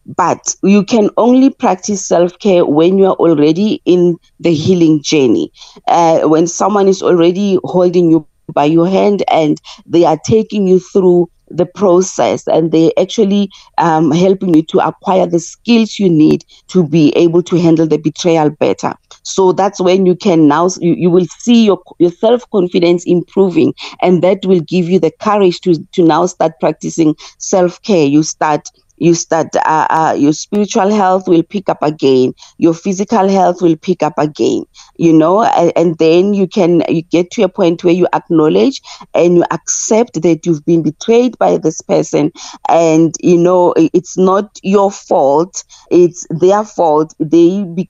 but 0.06 0.54
you 0.62 0.84
can 0.84 1.10
only 1.16 1.50
practice 1.50 2.06
self 2.06 2.38
care 2.38 2.64
when 2.64 2.98
you 2.98 3.06
are 3.06 3.16
already 3.16 3.82
in 3.84 4.16
the 4.40 4.52
healing 4.54 5.02
journey. 5.02 5.52
Uh, 5.86 6.20
when 6.28 6.46
someone 6.46 6.88
is 6.88 7.02
already 7.02 7.58
holding 7.64 8.10
you 8.10 8.26
by 8.52 8.64
your 8.64 8.88
hand 8.88 9.22
and 9.30 9.60
they 9.86 10.04
are 10.04 10.18
taking 10.24 10.66
you 10.66 10.78
through 10.80 11.28
the 11.50 11.66
process 11.66 12.46
and 12.46 12.72
they 12.72 12.92
actually 12.98 13.50
um, 13.78 14.10
helping 14.10 14.54
you 14.54 14.62
to 14.62 14.78
acquire 14.86 15.26
the 15.26 15.38
skills 15.38 15.98
you 15.98 16.08
need 16.08 16.44
to 16.68 16.86
be 16.86 17.10
able 17.16 17.42
to 17.42 17.56
handle 17.56 17.86
the 17.86 17.98
betrayal 17.98 18.50
better. 18.50 18.94
So 19.22 19.52
that's 19.52 19.80
when 19.80 20.06
you 20.06 20.16
can 20.16 20.48
now 20.48 20.68
you, 20.80 20.94
you 20.94 21.10
will 21.10 21.26
see 21.38 21.64
your, 21.64 21.80
your 21.98 22.10
self-confidence 22.10 23.04
improving 23.04 23.74
and 24.00 24.22
that 24.22 24.44
will 24.44 24.60
give 24.60 24.88
you 24.88 24.98
the 24.98 25.12
courage 25.20 25.60
to 25.62 25.74
to 25.92 26.02
now 26.02 26.26
start 26.26 26.52
practicing 26.60 27.14
self-care. 27.38 28.06
You 28.06 28.22
start 28.22 28.68
you 28.98 29.14
start 29.14 29.54
uh, 29.56 29.86
uh, 29.90 30.14
your 30.18 30.32
spiritual 30.32 30.90
health 30.90 31.28
will 31.28 31.42
pick 31.42 31.68
up 31.68 31.82
again. 31.82 32.34
Your 32.58 32.74
physical 32.74 33.28
health 33.28 33.62
will 33.62 33.76
pick 33.76 34.02
up 34.02 34.14
again 34.18 34.64
you 34.98 35.12
know 35.12 35.42
and, 35.42 35.72
and, 35.76 35.98
then 35.98 36.34
you 36.34 36.46
can 36.46 36.82
you 36.88 37.02
get 37.02 37.30
to 37.30 37.42
a 37.42 37.48
point 37.48 37.82
where 37.82 37.94
you 37.94 38.06
acknowledge 38.12 38.82
and 39.14 39.36
you 39.36 39.44
accept 39.50 40.20
that 40.22 40.44
you've 40.44 40.64
been 40.64 40.82
betrayed 40.82 41.38
by 41.38 41.56
this 41.56 41.80
person. 41.80 42.30
And 42.68 43.14
you 43.20 43.38
know 43.38 43.74
it's 43.76 44.18
not 44.18 44.58
your 44.62 44.90
fault. 44.90 45.64
It's 45.90 46.26
their 46.30 46.64
fault. 46.64 47.14
They 47.18 47.64
be, 47.64 47.88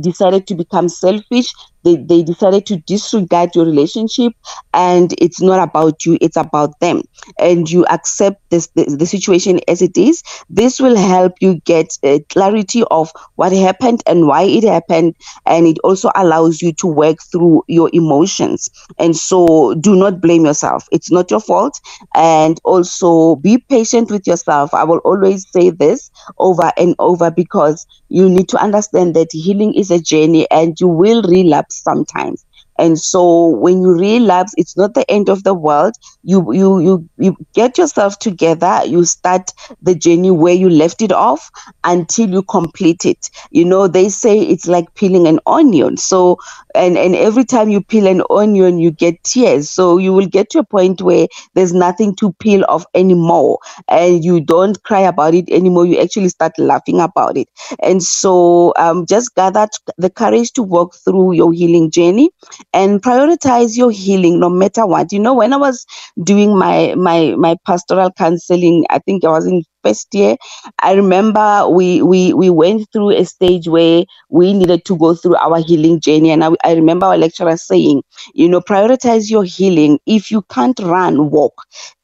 decided 0.00 0.46
to 0.48 0.54
become 0.54 0.88
selfish 0.88 1.52
they, 1.84 1.96
they 1.96 2.22
decided 2.22 2.66
to 2.66 2.76
disregard 2.86 3.54
your 3.54 3.64
relationship 3.64 4.32
and 4.74 5.14
it's 5.18 5.40
not 5.40 5.62
about 5.66 6.04
you 6.04 6.18
it's 6.20 6.36
about 6.36 6.78
them. 6.80 7.02
And 7.38 7.70
you 7.70 7.84
accept 7.86 8.40
this 8.50 8.68
the, 8.74 8.84
the 8.98 9.06
situation 9.06 9.60
as 9.68 9.82
it 9.82 9.96
is. 9.96 10.22
This 10.48 10.80
will 10.80 10.96
help 10.96 11.34
you 11.40 11.60
get 11.64 11.96
uh, 12.04 12.18
clarity 12.28 12.82
of 12.90 13.12
what 13.36 13.52
happened 13.52 14.02
and 14.06 14.26
why 14.26 14.42
it 14.42 14.64
happened. 14.64 15.16
And 15.46 15.66
it 15.66 15.78
also 15.84 16.10
allows 16.14 16.62
you 16.62 16.72
to 16.74 16.86
work 16.86 17.18
through 17.30 17.64
your 17.68 17.90
emotions. 17.92 18.68
And 18.98 19.16
so 19.16 19.74
do 19.74 19.96
not 19.96 20.20
blame 20.20 20.44
yourself. 20.44 20.86
It's 20.92 21.10
not 21.10 21.30
your 21.30 21.40
fault. 21.40 21.80
And 22.14 22.60
also 22.64 23.36
be 23.36 23.58
patient 23.58 24.10
with 24.10 24.26
yourself. 24.26 24.74
I 24.74 24.84
will 24.84 24.98
always 24.98 25.46
say 25.50 25.70
this 25.70 26.10
over 26.38 26.72
and 26.76 26.94
over 26.98 27.30
because 27.30 27.86
you 28.10 28.28
need 28.28 28.48
to 28.50 28.58
understand 28.58 29.16
that 29.16 29.28
healing 29.32 29.74
is 29.74 29.90
a 29.90 30.00
journey 30.00 30.50
and 30.50 30.78
you 30.80 30.88
will 30.88 31.22
relapse 31.22 31.76
sometimes 31.82 32.44
and 32.80 32.98
so 32.98 33.48
when 33.48 33.82
you 33.82 33.92
relapse 33.92 34.54
it's 34.56 34.76
not 34.76 34.94
the 34.94 35.08
end 35.10 35.28
of 35.28 35.44
the 35.44 35.54
world. 35.54 35.94
You 36.22 36.52
you 36.52 36.78
you 36.80 37.08
you 37.18 37.36
get 37.54 37.78
yourself 37.78 38.18
together. 38.18 38.82
You 38.86 39.04
start 39.04 39.52
the 39.82 39.94
journey 39.94 40.30
where 40.30 40.54
you 40.54 40.68
left 40.68 41.02
it 41.02 41.12
off 41.12 41.50
until 41.84 42.28
you 42.30 42.42
complete 42.42 43.04
it. 43.04 43.30
You 43.50 43.64
know 43.64 43.88
they 43.88 44.08
say 44.08 44.38
it's 44.40 44.66
like 44.66 44.94
peeling 44.94 45.26
an 45.26 45.40
onion. 45.46 45.96
So 45.96 46.38
and 46.74 46.96
and 46.98 47.14
every 47.14 47.44
time 47.44 47.70
you 47.70 47.82
peel 47.82 48.06
an 48.06 48.22
onion 48.30 48.78
you 48.78 48.90
get 48.90 49.22
tears. 49.24 49.70
So 49.70 49.98
you 49.98 50.12
will 50.12 50.26
get 50.26 50.50
to 50.50 50.60
a 50.60 50.64
point 50.64 51.02
where 51.02 51.26
there's 51.54 51.72
nothing 51.72 52.14
to 52.16 52.32
peel 52.40 52.64
off 52.68 52.84
anymore. 52.94 53.58
And 53.88 54.24
you 54.24 54.40
don't 54.40 54.82
cry 54.82 55.00
about 55.00 55.34
it 55.34 55.48
anymore. 55.50 55.86
You 55.86 55.98
actually 56.00 56.28
start 56.28 56.52
laughing 56.58 57.00
about 57.00 57.36
it. 57.36 57.48
And 57.82 58.02
so 58.02 58.72
um, 58.76 59.06
just 59.06 59.34
gather 59.34 59.68
the 59.98 60.10
courage 60.10 60.52
to 60.52 60.62
walk 60.62 60.94
through 61.04 61.32
your 61.32 61.52
healing 61.52 61.90
journey 61.90 62.30
and 62.72 63.02
prioritize 63.02 63.76
your 63.76 63.90
healing 63.90 64.40
no 64.40 64.48
matter 64.48 64.86
what. 64.86 65.12
You 65.12 65.18
know 65.20 65.34
when 65.34 65.52
i 65.52 65.56
was 65.56 65.84
doing 66.22 66.56
my 66.58 66.94
my 66.96 67.34
my 67.36 67.56
pastoral 67.66 68.10
counseling 68.12 68.84
i 68.90 68.98
think 68.98 69.24
i 69.24 69.28
was 69.28 69.46
in 69.46 69.62
first 69.82 70.08
year 70.14 70.36
i 70.82 70.92
remember 70.92 71.68
we 71.68 72.02
we 72.02 72.32
we 72.34 72.50
went 72.50 72.86
through 72.92 73.10
a 73.10 73.24
stage 73.24 73.68
where 73.68 74.04
we 74.28 74.52
needed 74.52 74.84
to 74.84 74.96
go 74.96 75.14
through 75.14 75.36
our 75.36 75.58
healing 75.60 76.00
journey. 76.00 76.30
And 76.30 76.44
i, 76.44 76.50
I 76.64 76.74
remember 76.74 77.06
our 77.06 77.16
lecturer 77.18 77.56
saying 77.56 78.02
you 78.34 78.48
know 78.48 78.60
prioritize 78.60 79.30
your 79.30 79.44
healing. 79.44 79.98
If 80.06 80.30
you 80.30 80.42
can't 80.42 80.78
run 80.80 81.30
walk. 81.30 81.54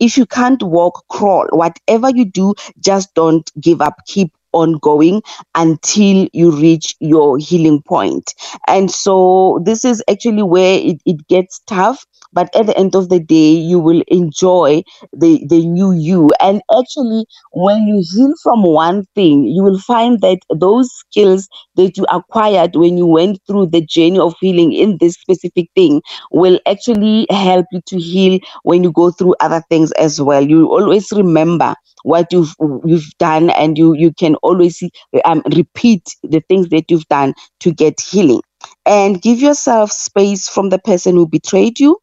If 0.01 0.17
you 0.17 0.27
can't 0.27 0.63
walk 0.63 1.05
crawl. 1.09 1.47
Whatever 1.51 2.11
you 2.11 2.25
do 2.25 2.55
just 2.81 3.15
don't 3.15 3.51
give 3.61 3.81
up. 3.81 3.95
Keep 4.07 4.33
ongoing 4.57 5.23
until 5.55 6.29
you 6.33 6.51
reach 6.53 6.95
your 7.01 7.39
healing 7.39 7.83
point. 7.83 8.35
And 8.67 8.91
so 8.91 9.61
this 9.65 9.85
is 9.85 10.03
actually 10.11 10.43
where 10.43 10.79
it, 10.79 10.99
it 11.07 11.27
gets 11.29 11.61
tough 11.67 12.05
but 12.33 12.55
at 12.55 12.67
the 12.67 12.77
end 12.77 12.95
of 12.95 13.09
the 13.09 13.21
day 13.21 13.51
you 13.53 13.79
will 13.79 14.03
enjoy 14.09 14.83
the 15.13 15.45
the 15.49 15.65
new 15.67 15.93
you. 15.93 16.31
And 16.41 16.63
actually 16.77 17.27
when 17.53 17.87
you 17.87 18.03
heal 18.13 18.33
from 18.43 18.63
one 18.63 19.05
thing 19.15 19.45
you 19.45 19.63
will 19.63 19.79
find 19.79 20.21
that 20.21 20.39
those 20.55 20.91
skills 20.93 21.49
that 21.77 21.97
you 21.97 22.05
acquired 22.11 22.77
when 22.77 22.97
you 22.99 23.07
went 23.07 23.39
through 23.47 23.67
the 23.67 23.85
journey 23.85 24.19
of 24.19 24.35
healing 24.41 24.73
in 24.73 24.99
this 24.99 25.15
specific 25.15 25.69
thing 25.75 26.03
will 26.31 26.59
actually 26.67 27.27
help 27.31 27.67
you 27.73 27.81
to 27.87 27.99
heal 27.99 28.39
when 28.63 28.83
you 28.85 28.93
go 28.93 29.11
through 29.11 29.35
other 29.41 29.63
things 29.71 29.93
as 29.93 30.21
well. 30.21 30.43
You 30.45 30.67
always 30.69 31.11
remember 31.13 31.75
what 32.03 32.33
you've 32.33 32.55
you've 32.85 33.11
done 33.19 33.51
and 33.51 33.77
you 33.79 33.95
you 33.95 34.13
can 34.13 34.37
always 34.37 34.83
um, 35.25 35.43
repeat 35.55 36.03
the 36.23 36.41
things 36.49 36.69
that 36.71 36.91
you've 36.91 37.07
done 37.09 37.35
to 37.61 37.73
get 37.73 38.01
healing. 38.01 38.41
And 38.85 39.21
give 39.21 39.39
yourself 39.39 39.93
space 39.93 40.49
from 40.49 40.71
the 40.71 40.79
person 40.79 41.15
who 41.15 41.29
betrayed 41.29 41.79
you 41.79 41.99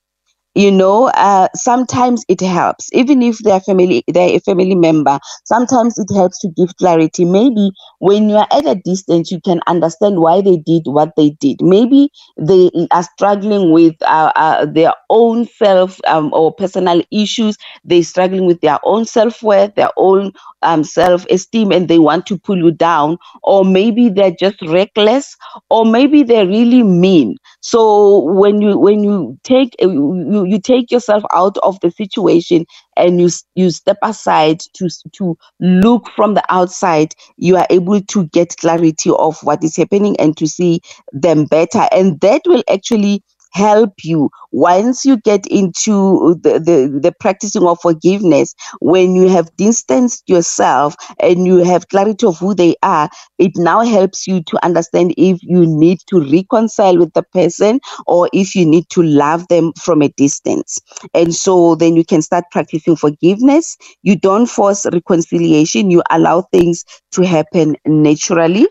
you 0.55 0.71
know 0.71 1.07
uh, 1.09 1.47
sometimes 1.55 2.23
it 2.29 2.41
helps. 2.41 2.89
Even 2.93 3.21
if 3.23 3.39
they're 3.39 3.59
family 3.59 4.03
they're 4.07 4.35
a 4.35 4.39
family 4.39 4.75
member 4.75 5.19
sometimes 5.45 5.97
it 5.97 6.13
helps 6.13 6.39
to 6.39 6.49
give 6.55 6.75
clarity. 6.77 7.25
Maybe 7.25 7.71
when 7.99 8.29
you're 8.29 8.45
at 8.51 8.65
a 8.67 8.75
distance 8.75 9.31
you 9.31 9.39
can 9.41 9.61
understand 9.67 10.19
why 10.19 10.41
they 10.41 10.57
did 10.57 10.83
what 10.85 11.11
they 11.17 11.31
did. 11.39 11.61
Maybe 11.61 12.09
they 12.37 12.69
are 12.91 13.03
struggling 13.03 13.71
with 13.71 13.95
uh, 14.03 14.31
uh, 14.35 14.65
their 14.65 14.93
own 15.09 15.45
self 15.47 15.99
um, 16.07 16.31
or 16.33 16.53
personal 16.53 17.01
issues. 17.11 17.57
They're 17.83 18.03
struggling 18.03 18.45
with 18.45 18.61
their 18.61 18.79
own 18.83 19.05
self-worth 19.05 19.75
their 19.75 19.91
own 19.97 20.33
um, 20.63 20.83
self-esteem 20.83 21.71
and 21.71 21.87
they 21.87 21.99
want 21.99 22.25
to 22.27 22.39
pull 22.39 22.57
you 22.57 22.71
down 22.71 23.17
or 23.43 23.65
maybe 23.65 24.09
they're 24.09 24.35
just 24.39 24.61
reckless 24.63 25.35
or 25.69 25.85
maybe 25.85 26.23
they're 26.23 26.47
really 26.47 26.83
mean. 26.83 27.37
So 27.61 28.19
when 28.33 28.61
you 28.61 28.77
when 28.77 29.03
you 29.03 29.37
take 29.43 29.75
uh, 29.81 29.89
you, 29.89 30.45
you 30.45 30.59
take 30.61 30.91
yourself 30.91 31.23
out 31.33 31.57
of 31.59 31.79
the 31.81 31.91
situation 31.91 32.65
and 32.97 33.21
you 33.21 33.29
you 33.55 33.71
step 33.71 33.97
aside 34.03 34.61
to 34.75 34.89
to 35.13 35.37
look 35.59 36.09
from 36.15 36.35
the 36.35 36.43
outside 36.49 37.13
you 37.37 37.57
are 37.57 37.67
able 37.69 38.01
to 38.01 38.25
get 38.27 38.57
clarity 38.57 39.11
of 39.11 39.37
what 39.43 39.63
is 39.63 39.75
happening 39.75 40.15
and 40.19 40.37
to 40.37 40.47
see 40.47 40.81
them 41.11 41.45
better. 41.45 41.87
And 41.91 42.19
that 42.21 42.43
will 42.45 42.63
actually 42.69 43.23
help 43.53 43.93
you. 44.03 44.29
Once 44.51 45.05
you 45.05 45.17
get 45.17 45.45
into 45.47 46.35
the, 46.41 46.59
the, 46.59 46.99
the 47.01 47.13
practicing 47.19 47.65
of 47.65 47.79
forgiveness 47.81 48.53
when 48.81 49.15
you 49.15 49.29
have 49.29 49.55
distanced 49.57 50.23
yourself 50.27 50.95
and 51.19 51.45
you 51.47 51.57
have 51.63 51.87
clarity 51.89 52.25
of 52.25 52.37
who 52.39 52.53
they 52.53 52.75
are 52.83 53.09
it 53.39 53.51
now 53.55 53.81
helps 53.83 54.27
you 54.27 54.41
to 54.43 54.65
understand 54.65 55.13
if 55.17 55.39
you 55.43 55.65
need 55.65 55.99
to 56.07 56.21
reconcile 56.21 56.97
with 56.97 57.13
the 57.13 57.23
person 57.33 57.79
or 58.07 58.29
if 58.33 58.55
you 58.55 58.65
need 58.65 58.89
to 58.89 59.01
love 59.03 59.47
them 59.49 59.71
from 59.81 60.01
a 60.01 60.09
distance. 60.09 60.79
And 61.13 61.33
so 61.33 61.75
then 61.75 61.95
you 61.95 62.05
can 62.05 62.21
start 62.21 62.45
practicing 62.51 62.95
forgiveness. 62.95 63.77
You 64.03 64.17
don't 64.17 64.47
force 64.47 64.85
reconciliation. 64.91 65.91
You 65.91 66.03
allow 66.09 66.41
things 66.51 66.83
to 67.13 67.23
happen 67.23 67.75
naturally 67.85 68.67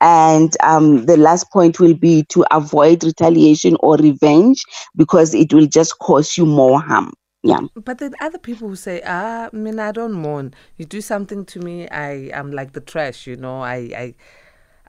and 0.00 0.56
um, 0.62 1.06
the 1.06 1.16
last 1.16 1.50
point 1.50 1.78
will 1.78 1.94
be 1.94 2.24
to 2.24 2.44
avoid 2.50 3.04
retaliation 3.04 3.76
or 3.80 3.96
revenge 3.96 4.62
because 4.96 5.34
it 5.34 5.52
will 5.52 5.66
just 5.66 5.98
cause 5.98 6.36
you 6.36 6.46
more 6.46 6.80
harm. 6.80 7.12
Yeah. 7.42 7.60
But 7.74 7.98
then 7.98 8.14
other 8.20 8.38
people 8.38 8.68
who 8.68 8.76
say, 8.76 9.02
ah, 9.06 9.48
I 9.52 9.56
mean, 9.56 9.78
I 9.78 9.92
don't 9.92 10.12
mourn. 10.12 10.54
You 10.76 10.84
do 10.84 11.00
something 11.00 11.44
to 11.46 11.58
me, 11.60 11.88
I 11.88 12.30
am 12.32 12.52
like 12.52 12.72
the 12.72 12.80
trash, 12.80 13.26
you 13.26 13.36
know. 13.36 13.62
I, 13.62 13.76
I, 13.96 14.14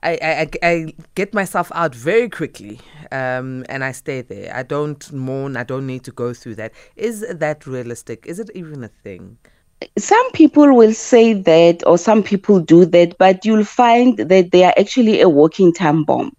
I, 0.04 0.18
I, 0.22 0.50
I 0.64 0.94
get 1.16 1.34
myself 1.34 1.72
out 1.74 1.96
very 1.96 2.28
quickly 2.30 2.80
um, 3.12 3.66
and 3.70 3.84
I 3.84 3.92
stay 3.94 4.22
there. 4.22 4.54
I 4.54 4.64
don't 4.64 5.12
mourn. 5.14 5.56
I 5.56 5.64
don't 5.64 5.88
need 5.88 6.04
to 6.06 6.12
go 6.12 6.34
through 6.34 6.56
that. 6.56 6.74
Is 6.96 7.26
that 7.30 7.66
realistic? 7.66 8.26
Is 8.26 8.40
it 8.40 8.50
even 8.54 8.84
a 8.84 8.90
thing? 8.90 9.38
Some 9.98 10.32
people 10.32 10.76
will 10.76 10.94
say 10.94 11.34
that 11.34 11.84
or 11.86 11.98
some 11.98 12.24
people 12.24 12.60
do 12.60 12.86
that 12.86 13.16
but 13.18 13.46
you'll 13.46 13.64
find 13.66 14.18
that 14.18 14.52
they 14.52 14.64
are 14.64 14.74
actually 14.78 15.22
a 15.22 15.30
walking 15.30 15.74
time 15.74 16.04
bomb 16.04 16.32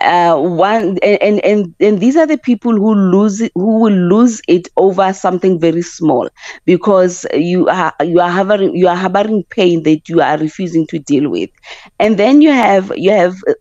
uh, 0.00 0.36
one 0.38 0.98
and, 1.02 1.44
and 1.44 1.74
and 1.80 2.00
these 2.00 2.16
are 2.16 2.26
the 2.26 2.38
people 2.38 2.72
who 2.72 2.94
lose 2.94 3.40
it, 3.40 3.52
who 3.54 3.80
will 3.80 3.92
lose 3.92 4.40
it 4.48 4.68
over 4.76 5.12
something 5.12 5.60
very 5.60 5.82
small 5.82 6.28
because 6.66 7.26
you 7.34 7.68
are 7.68 7.92
you 8.02 8.20
are 8.20 8.30
having 8.30 8.74
you 8.76 8.88
are 8.88 8.96
harboring 8.96 9.44
pain 9.50 9.82
that 9.84 10.08
you 10.08 10.20
are 10.20 10.38
refusing 10.38 10.86
to 10.86 10.98
deal 11.00 11.30
with. 11.30 11.50
And 11.98 12.18
then 12.18 12.40
you 12.42 12.50
have 12.50 12.92
you 12.96 13.10
have 13.10 13.34
uh, 13.48 13.54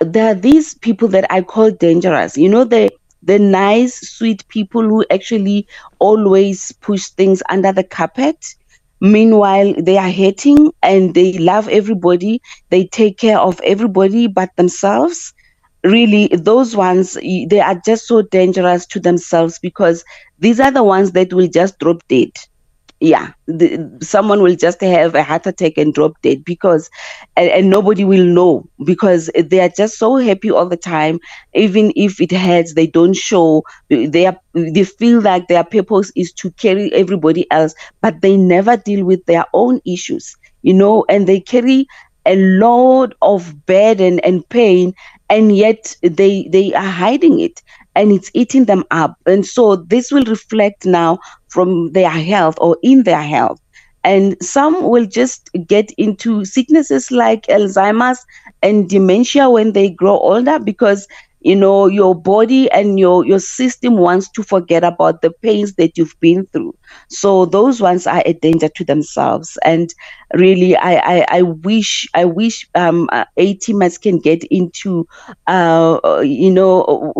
there 0.00 0.30
are 0.32 0.34
these 0.34 0.74
people 0.74 1.08
that 1.08 1.26
I 1.30 1.42
call 1.42 1.70
dangerous. 1.70 2.36
You 2.36 2.48
know 2.48 2.64
they 2.64 2.90
the 3.22 3.38
nice, 3.38 4.00
sweet 4.16 4.46
people 4.48 4.82
who 4.82 5.04
actually 5.10 5.66
always 5.98 6.72
push 6.72 7.08
things 7.08 7.42
under 7.48 7.72
the 7.72 7.84
carpet. 7.84 8.54
Meanwhile, 9.00 9.74
they 9.78 9.96
are 9.98 10.08
hating 10.08 10.72
and 10.82 11.14
they 11.14 11.32
love 11.38 11.68
everybody. 11.68 12.40
They 12.70 12.86
take 12.86 13.18
care 13.18 13.38
of 13.38 13.60
everybody 13.64 14.26
but 14.26 14.50
themselves. 14.56 15.32
Really, 15.84 16.28
those 16.28 16.76
ones, 16.76 17.14
they 17.14 17.60
are 17.60 17.80
just 17.84 18.06
so 18.06 18.22
dangerous 18.22 18.86
to 18.88 19.00
themselves 19.00 19.58
because 19.60 20.04
these 20.38 20.60
are 20.60 20.70
the 20.70 20.84
ones 20.84 21.12
that 21.12 21.32
will 21.32 21.48
just 21.48 21.78
drop 21.78 22.02
dead 22.08 22.30
yeah 23.00 23.32
the, 23.46 23.98
someone 24.02 24.42
will 24.42 24.54
just 24.54 24.80
have 24.80 25.14
a 25.14 25.22
heart 25.22 25.46
attack 25.46 25.72
and 25.78 25.94
drop 25.94 26.12
dead 26.22 26.44
because 26.44 26.90
and, 27.36 27.48
and, 27.50 27.70
nobody 27.70 28.04
will 28.04 28.24
know 28.24 28.68
because 28.84 29.30
they 29.36 29.60
are 29.60 29.70
just 29.70 29.98
so 29.98 30.16
happy 30.16 30.50
all 30.50 30.66
the 30.68 30.76
time. 30.76 31.18
Even 31.54 31.92
if 31.96 32.20
it 32.20 32.30
hurts 32.32 32.74
they 32.74 32.86
don't 32.86 33.16
show 33.16 33.62
they 33.88 34.26
are 34.26 34.36
they 34.52 34.84
feel 34.84 35.20
like 35.20 35.48
their 35.48 35.64
purpose 35.64 36.12
is 36.14 36.32
to 36.34 36.50
carry 36.52 36.92
everybody 36.92 37.50
else 37.50 37.74
but 38.02 38.20
they 38.20 38.36
never 38.36 38.76
deal 38.76 39.04
with 39.04 39.24
their 39.26 39.44
own 39.54 39.80
issues 39.86 40.36
you 40.62 40.74
know 40.74 41.04
and 41.08 41.26
they 41.26 41.40
carry 41.40 41.86
a 42.26 42.36
load 42.36 43.14
of 43.22 43.64
burden 43.66 44.20
and 44.20 44.46
pain 44.50 44.92
and 45.30 45.56
yet 45.56 45.96
they 46.02 46.46
they 46.52 46.72
are 46.74 46.82
hiding 46.84 47.40
it 47.40 47.62
and 47.94 48.12
it's 48.12 48.30
eating 48.34 48.64
them 48.66 48.84
up. 48.90 49.16
And 49.26 49.44
so 49.46 49.76
this 49.76 50.10
will 50.10 50.24
reflect 50.24 50.86
now 50.86 51.18
from 51.48 51.92
their 51.92 52.10
health 52.10 52.56
or 52.60 52.76
in 52.82 53.02
their 53.04 53.22
health. 53.22 53.60
And 54.04 54.36
some 54.42 54.88
will 54.88 55.06
just 55.06 55.50
get 55.66 55.92
into 55.98 56.44
sicknesses 56.44 57.10
like 57.10 57.46
Alzheimer's 57.46 58.24
and 58.62 58.88
dementia 58.88 59.50
when 59.50 59.72
they 59.72 59.90
grow 59.90 60.18
older 60.18 60.58
because 60.58 61.06
you 61.40 61.56
know 61.56 61.86
your 61.86 62.14
body 62.14 62.70
and 62.70 62.98
your 62.98 63.24
your 63.26 63.38
system 63.40 63.96
wants 63.96 64.30
to 64.30 64.42
forget 64.42 64.84
about 64.84 65.22
the 65.22 65.30
pains 65.42 65.74
that 65.74 65.96
you've 65.96 66.14
been 66.20 66.46
through. 66.52 66.74
So 67.08 67.46
those 67.46 67.80
ones 67.80 68.06
are 68.06 68.22
a 68.26 68.32
danger 68.34 68.68
to 68.76 68.84
themselves. 68.84 69.58
And 69.64 69.92
really 70.34 70.76
i 70.76 70.94
i, 71.18 71.26
I 71.38 71.42
wish 71.42 72.08
i 72.14 72.24
wish 72.24 72.66
um 72.74 73.08
uh, 73.12 73.24
ATMers 73.38 74.00
can 74.00 74.18
get 74.18 74.44
into 74.44 75.06
uh 75.46 76.20
you 76.22 76.50
know 76.50 77.14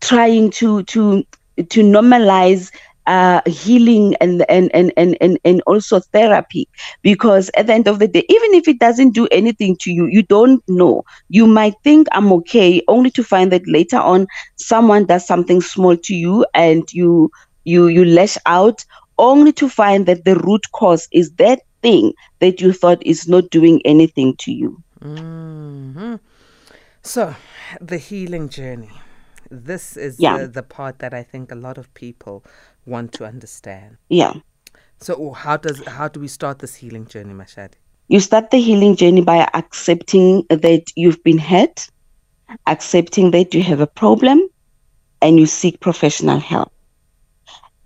trying 0.00 0.50
to 0.50 0.82
to 0.84 1.22
to 1.68 1.82
normalize 1.82 2.70
uh, 3.06 3.40
healing 3.46 4.14
and, 4.20 4.44
and, 4.48 4.70
and, 4.74 4.92
and, 4.96 5.16
and, 5.20 5.38
and 5.44 5.62
also 5.66 6.00
therapy. 6.12 6.68
Because 7.02 7.50
at 7.56 7.66
the 7.66 7.74
end 7.74 7.88
of 7.88 7.98
the 7.98 8.08
day, 8.08 8.24
even 8.28 8.54
if 8.54 8.68
it 8.68 8.78
doesn't 8.78 9.14
do 9.14 9.26
anything 9.30 9.76
to 9.80 9.92
you, 9.92 10.06
you 10.06 10.22
don't 10.22 10.62
know. 10.68 11.02
You 11.28 11.46
might 11.46 11.74
think 11.84 12.08
I'm 12.12 12.32
okay, 12.32 12.82
only 12.88 13.10
to 13.12 13.24
find 13.24 13.52
that 13.52 13.66
later 13.66 13.98
on 13.98 14.26
someone 14.56 15.06
does 15.06 15.26
something 15.26 15.60
small 15.60 15.96
to 15.96 16.14
you 16.14 16.46
and 16.54 16.90
you 16.92 17.30
you 17.64 17.88
you 17.88 18.04
lash 18.04 18.36
out, 18.46 18.84
only 19.18 19.52
to 19.52 19.68
find 19.68 20.06
that 20.06 20.24
the 20.24 20.36
root 20.36 20.64
cause 20.72 21.06
is 21.12 21.30
that 21.32 21.60
thing 21.82 22.12
that 22.40 22.60
you 22.60 22.72
thought 22.72 23.02
is 23.04 23.28
not 23.28 23.50
doing 23.50 23.80
anything 23.84 24.34
to 24.38 24.52
you. 24.52 24.82
Mm-hmm. 25.02 26.16
So, 27.02 27.34
the 27.80 27.98
healing 27.98 28.48
journey. 28.48 28.90
This 29.50 29.96
is 29.96 30.18
Yeah. 30.18 30.38
the, 30.38 30.48
the 30.48 30.62
part 30.62 30.98
that 31.00 31.12
I 31.12 31.22
think 31.22 31.50
a 31.50 31.56
lot 31.56 31.76
of 31.78 31.92
people 31.94 32.44
want 32.86 33.12
to 33.14 33.24
understand. 33.24 33.96
Yeah. 34.08 34.34
So, 35.00 35.32
how 35.32 35.56
does 35.56 35.84
how 35.86 36.08
do 36.08 36.20
we 36.20 36.28
start 36.28 36.58
this 36.58 36.74
healing 36.74 37.06
journey, 37.06 37.32
Mashadi? 37.32 37.74
You 38.08 38.20
start 38.20 38.50
the 38.50 38.60
healing 38.60 38.96
journey 38.96 39.22
by 39.22 39.48
accepting 39.54 40.44
that 40.50 40.84
you've 40.96 41.22
been 41.22 41.38
hurt, 41.38 41.86
accepting 42.66 43.30
that 43.30 43.54
you 43.54 43.62
have 43.62 43.80
a 43.80 43.86
problem, 43.86 44.48
and 45.22 45.38
you 45.38 45.46
seek 45.46 45.80
professional 45.80 46.40
help. 46.40 46.72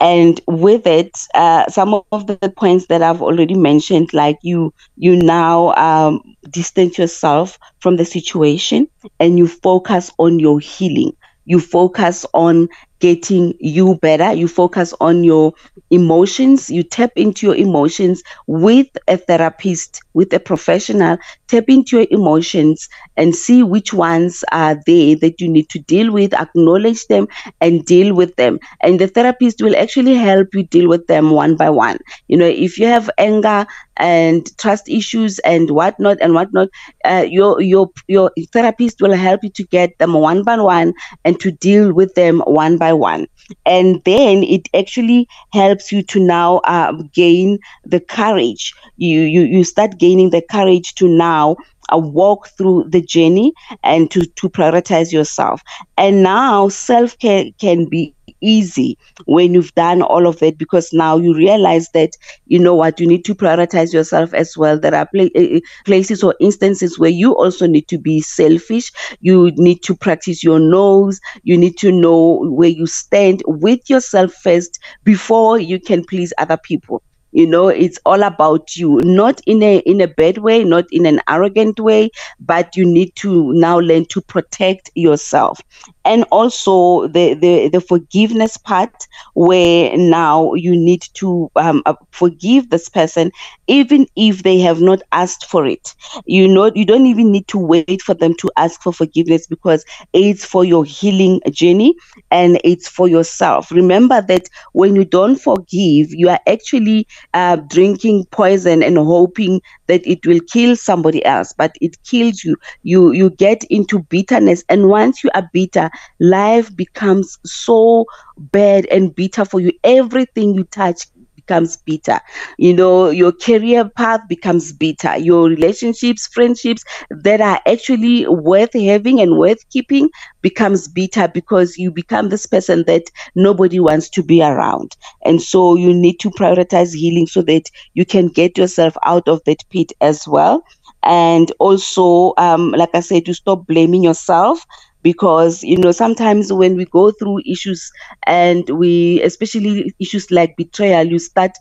And 0.00 0.40
with 0.46 0.86
it, 0.86 1.16
uh, 1.34 1.68
some 1.68 2.02
of 2.12 2.26
the 2.26 2.52
points 2.56 2.86
that 2.86 3.02
I've 3.02 3.22
already 3.22 3.54
mentioned, 3.54 4.12
like 4.12 4.38
you, 4.42 4.74
you 4.96 5.16
now 5.16 5.74
um, 5.76 6.20
distance 6.50 6.98
yourself 6.98 7.58
from 7.78 7.96
the 7.96 8.04
situation 8.04 8.88
and 9.20 9.38
you 9.38 9.46
focus 9.46 10.10
on 10.18 10.38
your 10.40 10.58
healing. 10.58 11.16
You 11.46 11.60
focus 11.60 12.26
on 12.34 12.68
getting 13.04 13.54
you 13.60 13.96
better. 14.02 14.32
You 14.34 14.48
focus 14.48 14.94
on 15.00 15.24
your 15.24 15.52
emotions. 15.90 16.70
You 16.70 16.82
tap 16.82 17.10
into 17.16 17.46
your 17.46 17.56
emotions 17.56 18.22
with 18.46 18.88
a 19.08 19.16
therapist, 19.16 20.02
with 20.14 20.32
a 20.32 20.40
professional. 20.40 21.18
Tap 21.48 21.64
into 21.68 21.98
your 21.98 22.06
emotions 22.10 22.88
and 23.16 23.34
see 23.34 23.62
which 23.62 23.92
ones 23.92 24.44
are 24.52 24.76
there 24.86 25.16
that 25.16 25.40
you 25.40 25.48
need 25.48 25.68
to 25.70 25.78
deal 25.80 26.12
with, 26.12 26.34
acknowledge 26.34 27.06
them, 27.08 27.28
and 27.60 27.84
deal 27.84 28.14
with 28.14 28.34
them. 28.36 28.58
And 28.82 29.00
the 29.00 29.08
therapist 29.08 29.62
will 29.62 29.76
actually 29.76 30.14
help 30.14 30.54
you 30.54 30.64
deal 30.64 30.88
with 30.88 31.06
them 31.06 31.30
one 31.30 31.56
by 31.56 31.70
one. 31.70 31.98
You 32.28 32.38
know, 32.38 32.46
if 32.46 32.78
you 32.78 32.86
have 32.86 33.10
anger 33.18 33.66
and 33.96 34.46
trust 34.58 34.88
issues 34.88 35.38
and 35.40 35.70
whatnot 35.70 36.18
and 36.20 36.34
whatnot, 36.34 36.68
uh, 37.04 37.26
your 37.28 37.60
your 37.60 37.90
your 38.08 38.30
therapist 38.52 39.00
will 39.00 39.14
help 39.14 39.42
you 39.44 39.50
to 39.50 39.64
get 39.64 39.98
them 39.98 40.14
one 40.14 40.42
by 40.44 40.56
one 40.58 40.94
and 41.24 41.40
to 41.40 41.52
deal 41.52 41.92
with 41.92 42.14
them 42.14 42.40
one 42.46 42.78
by 42.78 42.93
one. 42.96 43.26
And 43.66 44.02
then 44.04 44.42
it 44.42 44.68
actually 44.74 45.28
helps 45.52 45.92
you 45.92 46.02
to 46.04 46.20
now 46.20 46.58
uh, 46.64 46.92
gain 47.12 47.58
the 47.84 48.00
courage. 48.00 48.74
You 48.96 49.20
you 49.22 49.42
you 49.42 49.64
start 49.64 49.98
gaining 49.98 50.30
the 50.30 50.42
courage 50.42 50.94
to 50.96 51.08
now 51.08 51.56
uh, 51.92 51.98
walk 51.98 52.48
through 52.56 52.86
the 52.88 53.00
journey 53.02 53.52
and 53.82 54.10
to 54.10 54.24
to 54.26 54.48
prioritize 54.48 55.12
yourself. 55.12 55.62
And 55.96 56.22
now 56.22 56.68
self 56.68 57.18
care 57.18 57.44
can 57.60 57.86
be 57.88 58.13
easy 58.44 58.98
when 59.26 59.54
you've 59.54 59.74
done 59.74 60.02
all 60.02 60.26
of 60.26 60.42
it 60.42 60.58
because 60.58 60.92
now 60.92 61.16
you 61.16 61.34
realize 61.34 61.88
that 61.94 62.10
you 62.46 62.58
know 62.58 62.74
what 62.74 63.00
you 63.00 63.06
need 63.06 63.24
to 63.24 63.34
prioritize 63.34 63.92
yourself 63.92 64.34
as 64.34 64.56
well. 64.56 64.78
There 64.78 64.94
are 64.94 65.08
uh, 65.18 65.28
uh, 65.36 65.60
places 65.84 66.22
or 66.22 66.34
instances 66.40 66.98
where 66.98 67.10
you 67.10 67.34
also 67.36 67.66
need 67.66 67.88
to 67.88 67.98
be 67.98 68.20
selfish. 68.20 68.92
You 69.20 69.52
need 69.56 69.82
to 69.84 69.94
practice 69.96 70.44
your 70.44 70.60
nose. 70.60 71.20
You 71.42 71.56
need 71.56 71.78
to 71.78 71.92
know 71.92 72.44
where 72.50 72.68
you 72.68 72.86
stand 72.86 73.42
with 73.46 73.88
yourself 73.88 74.32
first 74.32 74.78
before 75.04 75.58
you 75.58 75.80
can 75.80 76.04
please 76.04 76.32
other 76.38 76.58
people 76.58 77.02
you 77.34 77.46
know 77.46 77.68
it's 77.68 78.00
all 78.06 78.22
about 78.24 78.76
you. 78.76 79.00
Not 79.04 79.40
in 79.46 79.62
a 79.62 79.78
in 79.80 80.00
a 80.00 80.08
bad 80.08 80.38
way 80.38 80.64
not 80.64 80.86
in 80.92 81.06
an 81.06 81.20
arrogant 81.28 81.80
way 81.80 82.10
but 82.40 82.76
you 82.76 82.86
need 82.86 83.14
to 83.16 83.52
now 83.54 83.80
learn 83.80 84.06
to 84.10 84.22
protect 84.22 84.90
yourself. 84.94 85.60
And 86.04 86.24
also 86.32 87.08
the 87.08 87.34
the, 87.34 87.68
the 87.68 87.80
forgiveness 87.80 88.56
part 88.58 88.94
where 89.34 89.96
now 89.96 90.54
you 90.54 90.76
need 90.76 91.02
to 91.14 91.50
um, 91.56 91.82
uh, 91.86 91.94
forgive 92.12 92.70
this 92.70 92.88
person 92.88 93.32
even 93.68 94.06
if 94.16 94.42
they 94.44 94.58
have 94.60 94.80
not 94.80 95.00
asked 95.12 95.46
for 95.46 95.66
it. 95.66 95.94
You 96.26 96.48
know 96.48 96.70
you 96.74 96.86
don't 96.86 97.06
even 97.06 97.32
need 97.32 97.48
to 97.48 97.58
wait 97.58 98.02
for 98.02 98.14
them 98.14 98.34
to 98.36 98.50
ask 98.56 98.82
for 98.82 98.92
forgiveness 98.92 99.46
because 99.46 99.84
it's 100.12 100.44
for 100.44 100.64
your 100.64 100.84
healing 100.84 101.40
journey 101.50 101.94
and 102.30 102.60
it's 102.64 102.88
for 102.88 103.08
yourself. 103.08 103.70
Remember 103.70 104.22
that 104.22 104.48
when 104.72 104.96
you 104.96 105.04
don't 105.04 105.36
forgive 105.36 106.14
you 106.14 106.28
are 106.28 106.40
actually 106.46 107.06
uh, 107.32 107.56
drinking 107.56 108.24
poison 108.30 108.82
and 108.82 108.96
hoping 108.96 109.60
that 109.86 110.06
it 110.06 110.24
will 110.26 110.40
kill 110.52 110.76
somebody 110.76 111.24
else. 111.24 111.52
But 111.56 111.74
it 111.80 111.96
kills 112.04 112.44
you. 112.44 112.56
You 112.82 113.12
you 113.12 113.30
get 113.30 113.64
into 113.70 114.00
bitterness. 114.00 114.64
And 114.68 114.88
once 114.88 115.22
you 115.22 115.30
are 115.34 115.48
bitter 115.52 115.90
life 116.20 116.74
becomes 116.76 117.38
so 117.44 118.06
bad 118.36 118.86
and 118.86 119.14
bitter 119.14 119.44
for 119.44 119.60
you. 119.60 119.72
Everything 119.84 120.54
you 120.54 120.64
touch 120.64 121.06
becomes 121.46 121.76
bitter. 121.86 122.20
You 122.58 122.74
know 122.74 123.10
your 123.10 123.32
career 123.32 123.88
path 123.96 124.20
becomes 124.28 124.72
bitter. 124.72 125.16
Your 125.18 125.48
relationships 125.48 126.26
friendships 126.28 126.84
that 127.10 127.40
are 127.40 127.60
actually 127.66 128.26
worth 128.26 128.72
having 128.74 129.20
and 129.20 129.38
worth 129.38 129.68
keeping 129.70 130.10
becomes 130.42 130.88
bitter 130.88 131.28
because 131.28 131.76
you 131.76 131.90
become 131.90 132.28
this 132.28 132.46
person 132.46 132.84
that 132.86 133.04
nobody 133.34 133.80
wants 133.80 134.08
to 134.10 134.22
be 134.22 134.42
around. 134.42 134.92
And 135.24 135.40
so 135.42 135.74
you 135.74 135.92
need 135.94 136.18
to 136.20 136.30
prioritize 136.30 136.94
healing 136.94 137.26
so 137.26 137.42
that 137.42 137.70
you 137.94 138.04
can 138.04 138.28
get 138.28 138.58
yourself 138.58 138.94
out 139.04 139.28
of 139.28 139.42
that 139.44 139.64
pit 139.70 139.92
as 140.00 140.26
well. 140.26 140.62
And 141.02 141.52
also 141.58 142.32
um, 142.38 142.70
like 142.72 142.90
i 142.94 143.00
said 143.00 143.26
to 143.26 143.34
stop 143.34 143.66
blaming 143.66 144.02
yourself 144.04 144.64
because 145.04 145.62
you 145.62 145.76
know 145.78 145.92
sometimes 145.92 146.52
when 146.52 146.76
we 146.76 146.86
go 146.86 147.12
through 147.12 147.40
issues 147.46 147.92
and 148.26 148.68
we 148.70 149.22
especially 149.22 149.94
issues 150.00 150.32
like 150.32 150.56
betrayal 150.58 151.06
you 151.06 151.20
start 151.20 151.52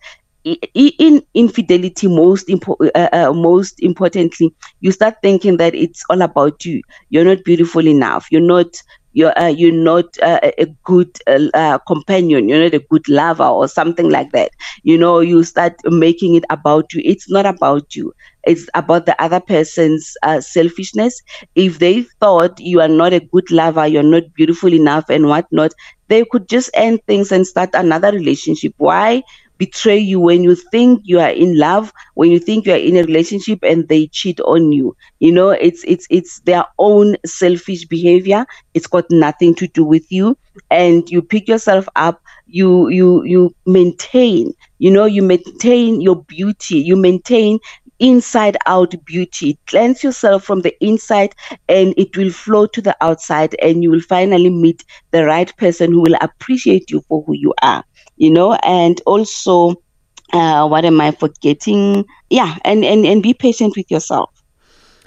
in 0.45 1.21
infidelity 1.34 2.08
most 2.08 2.47
impo- 2.47 2.75
uh, 2.95 3.10
uh, 3.13 3.34
most 3.34 3.82
importantly 3.82 4.53
you 4.82 4.91
start 4.91 5.15
thinking 5.21 5.58
that 5.58 5.73
it's 5.75 6.03
all 6.10 6.21
about 6.21 6.65
you. 6.65 6.82
You're 7.10 7.23
not 7.25 7.45
beautiful 7.45 7.88
enough. 7.88 8.27
You're 8.32 8.41
not 8.41 8.67
you're 9.13 9.38
uh, 9.39 9.47
you're 9.47 9.71
not 9.71 10.06
uh, 10.21 10.39
a 10.58 10.65
good 10.84 11.10
uh, 11.28 11.47
uh, 11.54 11.78
companion 11.88 12.49
you're 12.49 12.63
not 12.63 12.73
a 12.73 12.86
good 12.89 13.08
lover 13.10 13.45
or 13.45 13.67
something 13.67 14.10
like 14.10 14.32
that. 14.32 14.52
You 14.84 14.97
know 14.97 15.19
you 15.19 15.43
start 15.43 15.73
making 15.86 16.36
it 16.36 16.45
about 16.49 16.93
you. 16.93 17.02
It's 17.06 17.30
not 17.30 17.45
about 17.45 17.95
you. 17.95 18.13
It's 18.45 18.67
about 18.76 19.06
the 19.06 19.21
other 19.21 19.39
person's 19.39 20.13
uh, 20.23 20.41
selfishness. 20.41 21.21
If 21.56 21.80
they 21.80 22.04
thought 22.19 22.60
you 22.60 22.82
are 22.82 22.88
not 22.89 23.13
a 23.13 23.19
good 23.19 23.49
lover 23.52 23.88
you're 23.88 24.04
not 24.04 24.23
beautiful 24.36 24.73
enough 24.73 25.06
and 25.10 25.28
whatnot 25.28 25.71
they 26.10 26.23
could 26.32 26.47
just 26.49 26.69
end 26.73 26.99
things 27.08 27.32
and 27.32 27.47
start 27.47 27.69
another 27.73 28.12
relationship. 28.12 28.73
Why 28.78 29.23
betray 29.63 29.97
you 29.97 30.19
when 30.19 30.43
you 30.43 30.56
think 30.56 31.02
you 31.04 31.19
are 31.19 31.30
in 31.32 31.58
love 31.58 31.91
when 32.15 32.32
you 32.32 32.39
think 32.39 32.65
you 32.65 32.73
are 32.73 32.78
in 32.89 32.97
a 32.97 33.04
relationship 33.04 33.60
and 33.63 33.88
they 33.88 34.08
cheat 34.08 34.39
on 34.41 34.71
you. 34.71 34.95
You 35.19 35.32
know 35.32 35.49
it's 35.52 35.84
it's 35.86 36.08
it's 36.10 36.39
their 36.41 36.65
own 36.80 37.15
selfish 37.26 37.86
behavior. 37.86 38.45
It's 38.73 38.88
got 38.88 39.06
nothing 39.10 39.56
to 39.56 39.67
do 39.67 39.84
with 39.84 40.12
you. 40.12 40.36
And 40.71 41.10
you 41.10 41.21
pick 41.21 41.47
yourself 41.47 41.88
up. 41.95 42.21
You 42.47 42.89
you 42.89 43.23
you 43.23 43.52
maintain 43.65 44.54
you 44.80 44.91
know 44.91 45.06
you 45.06 45.21
maintain 45.23 46.02
your 46.02 46.23
beauty. 46.23 46.78
You 46.80 46.95
maintain 46.95 47.60
inside 47.99 48.58
out 48.65 48.93
beauty. 49.06 49.60
Cleanse 49.67 50.04
yourself 50.04 50.43
from 50.43 50.62
the 50.62 50.76
inside 50.84 51.34
and 51.69 51.93
it 51.97 52.15
will 52.17 52.32
flow 52.32 52.65
to 52.67 52.82
the 52.82 52.95
outside 53.02 53.56
and 53.62 53.84
you 53.84 53.91
will 53.91 54.02
finally 54.02 54.49
meet 54.49 54.84
the 55.12 55.26
right 55.26 55.56
person 55.58 55.91
who 55.91 56.02
will 56.02 56.17
appreciate 56.21 56.89
you 56.91 57.02
for 57.08 57.23
who 57.26 57.34
you 57.34 57.54
are 57.62 57.84
you 58.17 58.30
know 58.30 58.54
and 58.63 59.02
also 59.06 59.76
uh 60.34 60.67
what 60.67 60.86
am 60.86 60.99
i 61.02 61.12
forgetting 61.12 62.06
yeah 62.30 62.58
and 62.65 62.84
and, 62.86 63.06
and 63.06 63.23
be 63.23 63.34
patient 63.34 63.73
with 63.78 63.89
yourself 63.91 64.30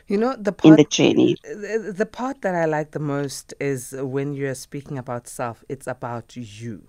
You 0.09 0.19
know, 0.19 0.37
the 0.37 0.53
in 0.63 0.77
the 0.77 0.85
journey 0.85 1.37
the 1.43 2.07
part 2.11 2.43
that 2.43 2.55
I 2.55 2.65
like 2.65 2.93
the 2.93 3.01
most 3.01 3.55
is 3.61 3.95
when 3.99 4.35
you're 4.35 4.55
speaking 4.55 4.99
about 4.99 5.27
self, 5.29 5.65
it's 5.69 5.87
about 5.87 6.37
you. 6.37 6.85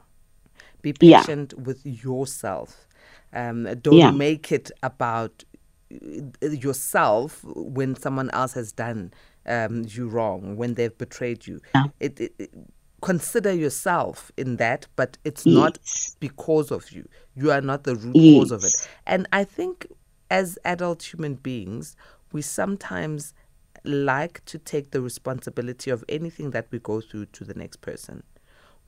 Be 0.82 0.94
Yeah. 1.02 1.24
patient 1.24 1.54
with 1.58 1.86
yourself. 1.86 2.88
Um, 3.34 3.64
don't 3.82 3.98
Yeah. 3.98 4.12
make 4.18 4.52
it 4.52 4.72
about 4.84 5.44
uh, 5.92 6.48
yourself 6.48 7.44
when 7.46 7.96
someone 7.96 8.30
else 8.32 8.54
has 8.54 8.72
done 8.72 9.12
um, 9.46 9.86
you 9.88 10.08
wrong, 10.08 10.56
when 10.58 10.76
they've 10.76 10.98
betrayed 10.98 11.48
you. 11.48 11.62
Yeah. 11.74 11.84
It, 12.00 12.20
it, 12.20 12.34
it, 12.40 12.52
consider 13.08 13.54
yourself 13.54 14.34
in 14.36 14.58
that, 14.58 14.86
but 14.98 15.18
it's 15.24 15.46
yes. 15.46 15.56
not 15.56 15.80
because 16.20 16.72
of 16.72 16.92
you. 16.92 17.08
You 17.36 17.52
are 17.52 17.62
not 17.62 17.86
the 17.86 17.96
root 17.96 18.18
yes. 18.18 18.38
cause 18.38 18.52
of 18.52 18.64
it. 18.66 18.90
And 19.06 19.30
I 19.32 19.46
think 19.46 19.88
as 20.30 20.60
adult 20.66 21.14
human 21.14 21.36
beings, 21.36 21.96
we 22.34 22.42
sometimes 22.42 23.34
like 23.86 24.44
to 24.44 24.58
take 24.58 24.92
the 24.92 25.02
responsibility 25.02 25.90
of 25.90 26.04
anything 26.10 26.52
that 26.52 26.68
we 26.70 26.80
go 26.80 27.00
through 27.00 27.28
to 27.28 27.46
the 27.46 27.54
next 27.54 27.78
person. 27.78 28.24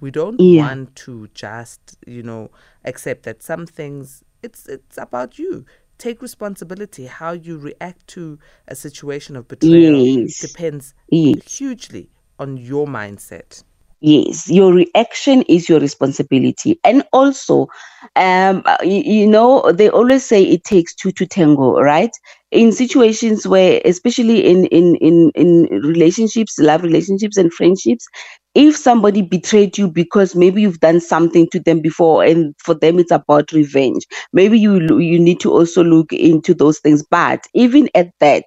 We 0.02 0.12
don't 0.12 0.38
yeah. 0.38 0.64
want 0.64 0.98
to 0.98 1.30
just, 1.34 1.98
you 2.06 2.22
know, 2.22 2.52
accept 2.84 3.24
that 3.24 3.42
some 3.42 3.66
things 3.66 4.22
it's 4.44 4.68
it's 4.68 4.98
about 4.98 5.40
you. 5.40 5.66
Take 5.98 6.22
responsibility. 6.22 7.06
How 7.06 7.32
you 7.32 7.58
react 7.58 8.06
to 8.08 8.38
a 8.68 8.76
situation 8.76 9.38
of 9.38 9.48
betrayal 9.48 9.96
yes. 9.96 10.40
depends 10.40 10.94
yes. 11.08 11.58
hugely 11.58 12.10
on 12.38 12.58
your 12.58 12.86
mindset. 12.86 13.64
Yes, 14.02 14.50
your 14.50 14.74
reaction 14.74 15.42
is 15.50 15.68
your 15.68 15.82
responsibility. 15.82 16.80
And 16.86 17.04
also, 17.12 17.68
um, 18.16 18.64
you, 18.82 19.02
you 19.04 19.28
know, 19.28 19.72
they 19.74 19.90
always 19.90 20.24
say 20.24 20.42
it 20.42 20.64
takes 20.64 20.96
two 20.96 21.12
to 21.14 21.26
tango, 21.26 21.80
right? 21.80 22.12
in 22.52 22.72
situations 22.72 23.46
where 23.46 23.80
especially 23.86 24.44
in 24.50 24.66
in 24.66 24.96
in 24.96 25.32
in 25.36 25.66
relationships 25.84 26.58
love 26.58 26.82
relationships 26.82 27.38
and 27.38 27.54
friendships 27.54 28.08
if 28.56 28.76
somebody 28.76 29.22
betrayed 29.22 29.78
you 29.78 29.88
because 29.88 30.36
maybe 30.36 30.60
you've 30.64 30.80
done 30.80 31.00
something 31.00 31.48
to 31.52 31.60
them 31.60 31.80
before 31.80 32.24
and 32.24 32.56
for 32.58 32.74
them 32.74 32.98
it's 32.98 33.12
about 33.12 33.52
revenge 33.52 34.08
maybe 34.34 34.58
you 34.60 34.80
you 35.00 35.20
need 35.20 35.40
to 35.40 35.52
also 35.52 35.84
look 35.84 36.12
into 36.12 36.56
those 36.56 36.80
things 36.80 37.04
but 37.12 37.46
even 37.54 37.88
at 37.94 38.10
that 38.20 38.46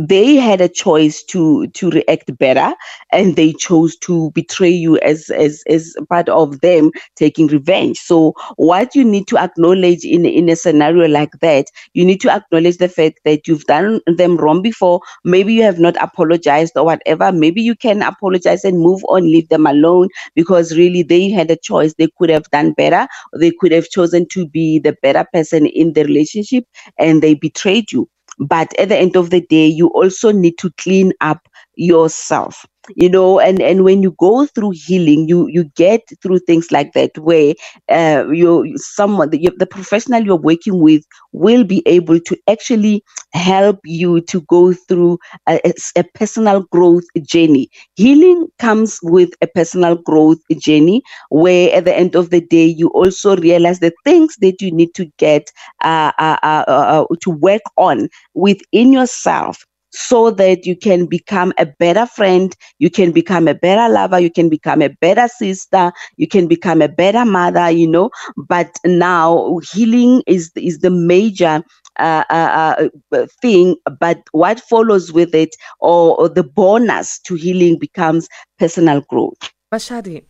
they 0.00 0.34
had 0.36 0.60
a 0.60 0.68
choice 0.68 1.22
to 1.24 1.66
to 1.68 1.90
react 1.90 2.36
better 2.38 2.74
and 3.12 3.36
they 3.36 3.52
chose 3.52 3.96
to 3.98 4.30
betray 4.32 4.70
you 4.70 4.98
as 4.98 5.30
as 5.30 5.62
as 5.68 5.94
part 6.08 6.28
of 6.28 6.60
them 6.60 6.90
taking 7.16 7.46
revenge. 7.48 7.98
So 7.98 8.34
what 8.56 8.94
you 8.94 9.04
need 9.04 9.28
to 9.28 9.38
acknowledge 9.38 10.04
in 10.04 10.26
in 10.26 10.48
a 10.48 10.56
scenario 10.56 11.08
like 11.08 11.32
that 11.40 11.66
you 11.94 12.04
need 12.04 12.20
to 12.22 12.30
acknowledge 12.30 12.78
the 12.78 12.88
fact 12.88 13.20
that 13.24 13.46
you've 13.46 13.64
done 13.66 14.00
them 14.06 14.36
wrong 14.36 14.62
before. 14.62 15.00
Maybe 15.24 15.54
you 15.54 15.62
have 15.62 15.78
not 15.78 15.96
apologized 16.02 16.72
or 16.76 16.84
whatever. 16.84 17.32
Maybe 17.32 17.62
you 17.62 17.76
can 17.76 18.02
apologize 18.02 18.64
and 18.64 18.78
move 18.80 19.02
on 19.08 19.24
leave 19.24 19.48
them 19.48 19.66
alone 19.66 20.08
because 20.34 20.76
really 20.76 21.02
they 21.02 21.30
had 21.30 21.50
a 21.50 21.56
choice. 21.56 21.94
They 21.94 22.08
could 22.18 22.30
have 22.30 22.50
done 22.50 22.72
better. 22.72 23.06
They 23.38 23.52
could 23.60 23.72
have 23.72 23.88
chosen 23.88 24.26
to 24.30 24.48
be 24.48 24.78
the 24.80 24.96
better 25.02 25.26
person 25.32 25.66
in 25.66 25.92
the 25.92 26.04
relationship 26.04 26.64
and 26.98 27.22
they 27.22 27.34
betrayed 27.34 27.92
you 27.92 28.08
but 28.38 28.78
at 28.78 28.88
the 28.88 28.96
end 28.96 29.16
of 29.16 29.30
the 29.30 29.40
day 29.40 29.66
you 29.66 29.88
also 29.88 30.32
need 30.32 30.58
to 30.58 30.70
clean 30.78 31.12
up 31.20 31.48
yourself 31.76 32.66
you 32.94 33.08
know 33.08 33.40
and 33.40 33.60
and 33.60 33.84
when 33.84 34.02
you 34.02 34.14
go 34.18 34.46
through 34.46 34.72
healing 34.74 35.28
you 35.28 35.46
you 35.48 35.64
get 35.76 36.02
through 36.22 36.38
things 36.40 36.70
like 36.70 36.92
that 36.92 37.16
where 37.18 37.54
uh, 37.90 38.26
you 38.30 38.76
someone 38.76 39.30
the, 39.30 39.50
the 39.58 39.66
professional 39.66 40.22
you're 40.22 40.36
working 40.36 40.80
with 40.80 41.02
will 41.32 41.64
be 41.64 41.82
able 41.86 42.20
to 42.20 42.36
actually 42.48 43.02
help 43.32 43.78
you 43.84 44.20
to 44.22 44.40
go 44.42 44.72
through 44.72 45.18
a, 45.48 45.60
a 45.96 46.04
personal 46.14 46.62
growth 46.72 47.04
journey. 47.22 47.68
Healing 47.94 48.46
comes 48.58 48.98
with 49.02 49.30
a 49.42 49.46
personal 49.46 49.96
growth 49.96 50.38
journey 50.56 51.02
where 51.30 51.74
at 51.76 51.84
the 51.84 51.96
end 51.96 52.14
of 52.14 52.30
the 52.30 52.40
day 52.40 52.64
you 52.64 52.88
also 52.88 53.36
realize 53.36 53.80
the 53.80 53.92
things 54.04 54.36
that 54.40 54.60
you 54.60 54.72
need 54.72 54.94
to 54.94 55.06
get 55.18 55.50
uh, 55.82 56.12
uh, 56.18 56.38
uh, 56.42 56.64
uh 56.68 57.04
to 57.20 57.30
work 57.30 57.62
on 57.76 58.08
within 58.34 58.92
yourself 58.92 59.64
so 59.96 60.30
that 60.30 60.66
you 60.66 60.76
can 60.76 61.06
become 61.06 61.52
a 61.58 61.66
better 61.66 62.06
friend, 62.06 62.54
you 62.78 62.90
can 62.90 63.12
become 63.12 63.48
a 63.48 63.54
better 63.54 63.92
lover, 63.92 64.20
you 64.20 64.30
can 64.30 64.48
become 64.48 64.82
a 64.82 64.90
better 65.00 65.26
sister, 65.28 65.92
you 66.16 66.28
can 66.28 66.46
become 66.46 66.82
a 66.82 66.88
better 66.88 67.24
mother, 67.24 67.70
you 67.70 67.88
know. 67.88 68.10
But 68.36 68.76
now 68.84 69.58
healing 69.72 70.22
is 70.26 70.52
is 70.54 70.80
the 70.80 70.90
major 70.90 71.62
uh, 71.98 72.24
uh, 72.28 72.88
uh, 73.12 73.26
thing, 73.40 73.76
but 73.98 74.18
what 74.32 74.60
follows 74.60 75.12
with 75.12 75.34
it 75.34 75.56
or, 75.80 76.20
or, 76.20 76.28
the 76.28 76.42
bonus 76.42 77.18
to 77.20 77.36
healing 77.36 77.78
becomes 77.78 78.28
personal 78.58 79.00
growth. 79.00 79.50
Mashadi, 79.72 80.22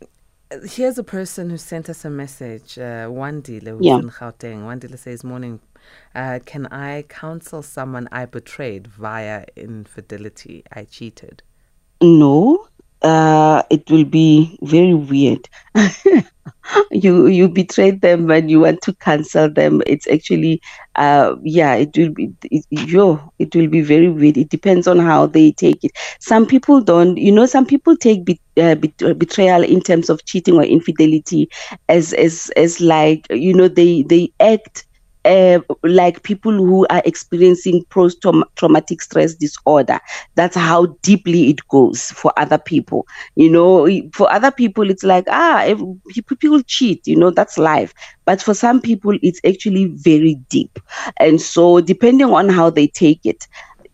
here's 0.70 0.96
a 0.96 1.02
person 1.02 1.50
who 1.50 1.56
sent 1.56 1.88
us 1.88 2.04
a 2.04 2.10
message, 2.10 2.78
uh, 2.78 3.08
Wandile, 3.08 3.68
who's 3.68 3.84
yeah. 3.84 3.98
in 3.98 4.10
Gauteng. 4.10 4.62
Wandile 4.62 4.96
says, 4.96 5.24
Morning, 5.24 5.58
uh, 6.14 6.40
can 6.44 6.66
I 6.66 7.02
counsel 7.02 7.62
someone 7.62 8.08
I 8.12 8.26
betrayed 8.26 8.86
via 8.86 9.44
infidelity? 9.56 10.64
I 10.72 10.84
cheated. 10.84 11.42
No, 12.00 12.68
uh, 13.02 13.62
it 13.70 13.88
will 13.90 14.04
be 14.04 14.58
very 14.62 14.94
weird. 14.94 15.48
you 16.90 17.26
you 17.26 17.48
betrayed 17.48 18.00
them 18.00 18.30
and 18.30 18.50
you 18.50 18.60
want 18.60 18.80
to 18.82 18.92
cancel 18.94 19.50
them. 19.50 19.82
It's 19.86 20.06
actually, 20.08 20.60
uh, 20.96 21.36
yeah, 21.42 21.74
it 21.74 21.96
will 21.96 22.10
be 22.10 22.32
it, 22.44 22.64
yo, 22.70 23.32
it 23.38 23.54
will 23.54 23.68
be 23.68 23.80
very 23.82 24.08
weird. 24.08 24.36
It 24.36 24.48
depends 24.48 24.86
on 24.86 24.98
how 24.98 25.26
they 25.26 25.52
take 25.52 25.84
it. 25.84 25.92
Some 26.20 26.46
people 26.46 26.80
don't, 26.80 27.16
you 27.16 27.32
know, 27.32 27.46
some 27.46 27.66
people 27.66 27.96
take 27.96 28.24
be, 28.24 28.40
uh, 28.56 28.74
betrayal 28.74 29.62
in 29.62 29.80
terms 29.80 30.10
of 30.10 30.24
cheating 30.24 30.54
or 30.56 30.64
infidelity 30.64 31.48
as 31.88 32.12
as 32.14 32.50
as 32.56 32.80
like 32.80 33.26
you 33.30 33.54
know 33.54 33.68
they 33.68 34.02
they 34.02 34.32
act 34.40 34.86
uh, 35.26 35.60
like 35.82 36.22
people 36.22 36.52
who 36.52 36.86
are 36.90 37.02
experiencing 37.04 37.84
post 37.90 38.24
traumatic 38.56 39.02
stress 39.02 39.34
disorder. 39.34 40.00
That's 40.36 40.56
how 40.56 40.86
deeply 41.02 41.50
it 41.50 41.66
goes 41.68 42.10
for 42.12 42.32
other 42.38 42.58
people. 42.58 43.06
You 43.34 43.50
know, 43.50 43.88
for 44.14 44.32
other 44.32 44.50
people, 44.50 44.90
it's 44.90 45.04
like, 45.04 45.24
ah, 45.28 45.74
people 46.38 46.62
cheat, 46.62 47.06
you 47.06 47.16
know, 47.16 47.30
that's 47.30 47.58
life. 47.58 47.92
But 48.24 48.42
for 48.42 48.54
some 48.54 48.80
people, 48.80 49.18
it's 49.22 49.40
actually 49.46 49.86
very 49.96 50.36
deep. 50.48 50.78
And 51.18 51.40
so, 51.40 51.80
depending 51.80 52.28
on 52.32 52.48
how 52.48 52.70
they 52.70 52.86
take 52.88 53.20
it, 53.24 53.46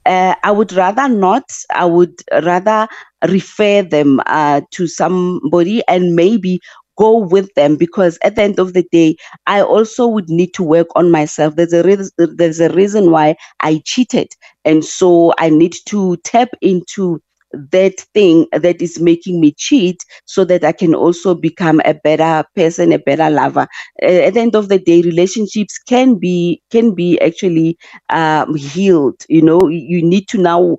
uh, 0.06 0.34
I 0.42 0.50
would 0.50 0.72
rather 0.72 1.08
not. 1.08 1.44
I 1.74 1.84
would 1.86 2.14
rather 2.32 2.88
refer 3.28 3.82
them 3.82 4.20
uh, 4.26 4.62
to 4.72 4.86
somebody 4.86 5.82
and 5.88 6.16
maybe 6.16 6.60
go 6.98 7.18
with 7.18 7.48
them 7.55 7.76
because 7.76 8.18
at 8.24 8.37
the 8.37 8.42
end 8.42 8.59
of 8.59 8.72
the 8.74 8.85
day 8.92 9.16
i 9.46 9.61
also 9.62 10.07
would 10.07 10.28
need 10.28 10.52
to 10.55 10.62
work 10.62 10.88
on 10.96 11.11
myself. 11.11 11.57
There's 11.57 11.72
a 11.72 11.83
reason 11.83 12.11
there's 12.18 12.61
a 12.61 12.70
reason 12.70 13.11
why 13.11 13.37
i 13.61 13.83
cheated. 13.85 14.28
And 14.64 14.85
so 14.85 15.35
i 15.38 15.50
need 15.50 15.74
to 15.87 16.16
tap 16.18 16.50
into 16.62 17.20
that 17.70 18.00
thing 18.14 18.46
that 18.52 18.80
is 18.82 19.00
making 19.00 19.40
me 19.40 19.52
cheat 19.52 20.02
so 20.26 20.44
that 20.44 20.64
I 20.64 20.72
can 20.72 20.94
also 20.94 21.34
become 21.34 21.80
a 21.84 21.94
better 21.94 22.44
person, 22.56 22.92
a 22.92 22.98
better 22.98 23.30
lover. 23.30 23.66
at 24.02 24.34
the 24.34 24.40
end 24.40 24.56
of 24.56 24.68
the 24.68 24.78
day, 24.78 25.02
relationships 25.02 25.78
can 25.78 26.16
be 26.18 26.62
can 26.70 26.94
be 26.94 27.20
actually 27.20 27.78
um, 28.10 28.54
healed. 28.54 29.22
You 29.28 29.42
know, 29.42 29.60
you 29.68 30.02
need 30.02 30.28
to 30.28 30.38
now 30.38 30.76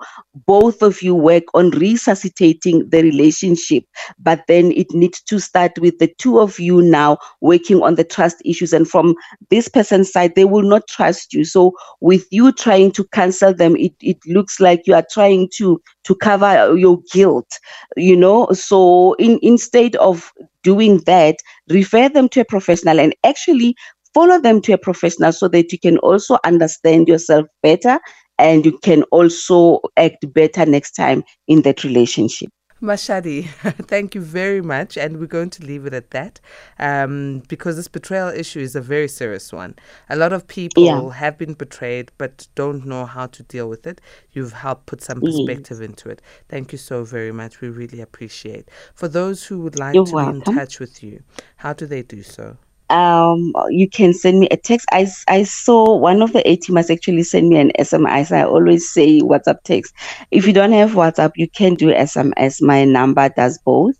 both 0.47 0.81
of 0.81 1.01
you 1.01 1.15
work 1.15 1.43
on 1.53 1.71
resuscitating 1.71 2.89
the 2.89 3.01
relationship, 3.03 3.85
but 4.19 4.43
then 4.47 4.71
it 4.71 4.91
needs 4.91 5.21
to 5.23 5.39
start 5.39 5.73
with 5.79 5.99
the 5.99 6.13
two 6.17 6.39
of 6.39 6.59
you 6.59 6.81
now 6.81 7.17
working 7.41 7.81
on 7.83 7.95
the 7.95 8.03
trust 8.03 8.37
issues. 8.45 8.73
And 8.73 8.87
from 8.87 9.15
this 9.49 9.67
person's 9.67 10.11
side, 10.11 10.35
they 10.35 10.45
will 10.45 10.63
not 10.63 10.87
trust 10.87 11.33
you. 11.33 11.45
So 11.45 11.73
with 12.01 12.25
you 12.31 12.51
trying 12.51 12.91
to 12.93 13.05
cancel 13.13 13.53
them, 13.53 13.75
it, 13.77 13.93
it 14.01 14.17
looks 14.27 14.59
like 14.59 14.83
you 14.87 14.95
are 14.95 15.05
trying 15.11 15.49
to 15.57 15.81
to 16.03 16.15
cover 16.15 16.75
your 16.77 16.99
guilt 17.11 17.59
you 17.97 18.15
know? 18.15 18.47
So 18.51 19.13
in 19.15 19.39
instead 19.41 19.95
of 19.97 20.31
doing 20.63 20.99
that 21.05 21.37
refer 21.69 22.09
them 22.09 22.29
to 22.29 22.41
a 22.41 22.45
professional 22.45 22.99
and 22.99 23.15
actually 23.23 23.75
follow 24.13 24.39
them 24.39 24.61
to 24.61 24.73
a 24.73 24.77
professional 24.77 25.31
so 25.31 25.47
that 25.49 25.71
you 25.71 25.79
can 25.79 25.97
also 25.99 26.37
understand 26.45 27.07
yourself 27.07 27.47
better 27.61 27.99
and 28.39 28.65
you 28.65 28.77
can 28.79 29.03
also 29.03 29.79
act 29.97 30.25
better 30.33 30.65
next 30.65 30.91
time 30.91 31.23
in 31.47 31.61
that 31.63 31.83
relationship 31.83 32.49
Mashadi, 32.83 33.47
thank 33.87 34.13
you 34.13 34.19
very 34.19 34.61
much. 34.61 34.97
And 34.97 35.19
we're 35.19 35.27
going 35.27 35.49
to 35.51 35.65
leave 35.65 35.85
it 35.85 35.93
at 35.93 36.11
that 36.11 36.41
um, 36.79 37.41
because 37.47 37.77
this 37.77 37.87
betrayal 37.87 38.27
issue 38.27 38.59
is 38.59 38.75
a 38.75 38.81
very 38.81 39.07
serious 39.07 39.53
one. 39.53 39.75
A 40.09 40.17
lot 40.17 40.33
of 40.33 40.45
people 40.47 40.83
yeah. 40.83 41.11
have 41.13 41.37
been 41.37 41.53
betrayed 41.53 42.11
but 42.17 42.47
don't 42.55 42.85
know 42.85 43.05
how 43.05 43.27
to 43.27 43.43
deal 43.43 43.69
with 43.69 43.87
it. 43.87 44.01
You've 44.33 44.51
helped 44.51 44.87
put 44.87 45.01
some 45.01 45.21
perspective 45.21 45.79
yes. 45.79 45.89
into 45.89 46.09
it. 46.09 46.21
Thank 46.49 46.73
you 46.73 46.77
so 46.77 47.05
very 47.05 47.31
much. 47.31 47.61
We 47.61 47.69
really 47.69 48.01
appreciate. 48.01 48.67
For 48.93 49.07
those 49.07 49.45
who 49.45 49.61
would 49.61 49.79
like 49.79 49.95
You're 49.95 50.05
to 50.05 50.13
welcome. 50.13 50.39
be 50.41 50.51
in 50.51 50.57
touch 50.57 50.79
with 50.81 51.01
you, 51.01 51.23
how 51.55 51.71
do 51.71 51.85
they 51.85 52.01
do 52.01 52.21
so? 52.21 52.57
Um, 52.93 53.53
you 53.69 53.89
can 53.89 54.13
send 54.13 54.39
me 54.39 54.47
a 54.51 54.57
text. 54.57 54.87
I, 54.91 55.07
I 55.27 55.43
saw 55.43 55.97
one 55.97 56.21
of 56.21 56.31
the 56.31 56.47
A 56.47 56.59
actually 56.91 57.23
send 57.23 57.49
me 57.49 57.57
an 57.57 57.71
SMS. 57.79 58.31
I 58.31 58.43
always 58.43 58.87
say 58.93 59.19
WhatsApp 59.19 59.63
text. 59.63 59.95
If 60.29 60.45
you 60.45 60.53
don't 60.53 60.73
have 60.73 60.91
WhatsApp, 60.91 61.31
you 61.35 61.49
can 61.49 61.73
do 61.73 61.87
SMS. 61.87 62.61
My 62.61 62.85
number 62.85 63.29
does 63.29 63.57
both. 63.65 63.95